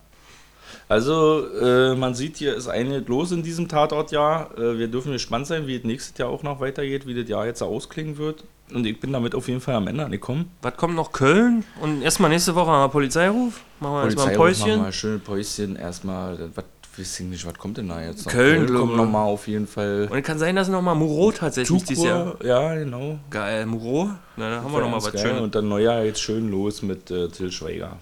Also, 0.88 1.46
äh, 1.60 1.94
man 1.94 2.14
sieht, 2.14 2.36
hier 2.36 2.54
ist 2.54 2.68
einiges 2.68 3.08
los 3.08 3.32
in 3.32 3.42
diesem 3.42 3.68
Tatortjahr. 3.68 4.50
Äh, 4.58 4.78
wir 4.78 4.88
dürfen 4.88 5.12
gespannt 5.12 5.46
sein, 5.46 5.66
wie 5.66 5.76
es 5.76 5.84
nächstes 5.84 6.18
Jahr 6.18 6.28
auch 6.28 6.42
noch 6.42 6.60
weitergeht, 6.60 7.06
wie 7.06 7.14
das 7.14 7.28
Jahr 7.28 7.46
jetzt 7.46 7.62
ausklingen 7.62 8.18
wird. 8.18 8.44
Und 8.72 8.86
ich 8.86 8.98
bin 9.00 9.12
damit 9.12 9.34
auf 9.34 9.48
jeden 9.48 9.60
Fall 9.60 9.74
am 9.74 9.86
Ende 9.86 10.04
angekommen. 10.04 10.50
Was 10.62 10.76
kommt 10.76 10.94
noch? 10.94 11.12
Köln? 11.12 11.64
Und 11.80 12.02
erstmal 12.02 12.30
nächste 12.30 12.54
Woche 12.54 12.70
haben 12.70 12.84
wir 12.84 12.88
Polizeiruf. 12.88 13.60
Machen 13.80 13.94
wir 13.94 14.04
erstmal 14.04 14.28
ein 14.28 14.36
Polizei, 14.36 14.60
machen 14.60 14.68
Päuschen. 14.68 14.84
wir 14.84 14.92
schön 14.92 15.20
Päuschen. 15.20 15.76
Erstmal, 15.76 16.38
was, 16.54 16.64
weiß 16.96 17.20
ich 17.20 17.26
nicht, 17.26 17.46
was 17.46 17.54
kommt 17.54 17.78
denn 17.78 17.88
da 17.88 18.02
jetzt 18.02 18.24
noch? 18.24 18.32
Köln, 18.32 18.72
kommt 18.72 18.96
nochmal 18.96 19.26
auf 19.26 19.46
jeden 19.46 19.66
Fall. 19.66 20.08
Und 20.10 20.18
es 20.18 20.24
kann 20.24 20.38
sein, 20.38 20.56
dass 20.56 20.68
nochmal 20.68 20.94
Muro 20.94 21.32
tatsächlich 21.32 21.84
dieses 21.84 22.04
Jahr. 22.04 22.32
Tukur, 22.32 22.46
ja, 22.46 22.74
genau. 22.74 23.18
Geil, 23.30 23.66
Muro. 23.66 24.10
Na, 24.36 24.50
da 24.50 24.62
haben 24.62 24.72
wir 24.72 24.80
nochmal 24.80 25.02
was. 25.02 25.20
Schönes. 25.20 25.42
Und 25.42 25.54
dann 25.54 25.68
Neujahr 25.68 26.04
jetzt 26.04 26.22
schön 26.22 26.50
los 26.50 26.82
mit 26.82 27.10
äh, 27.10 27.28
Till 27.28 27.52
Schweiger. 27.52 27.98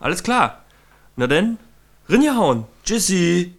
Alles 0.00 0.22
klar. 0.22 0.64
Na 1.16 1.26
denn, 1.26 1.58
Ringehauen. 2.10 2.64
Tschüssi. 2.84 3.54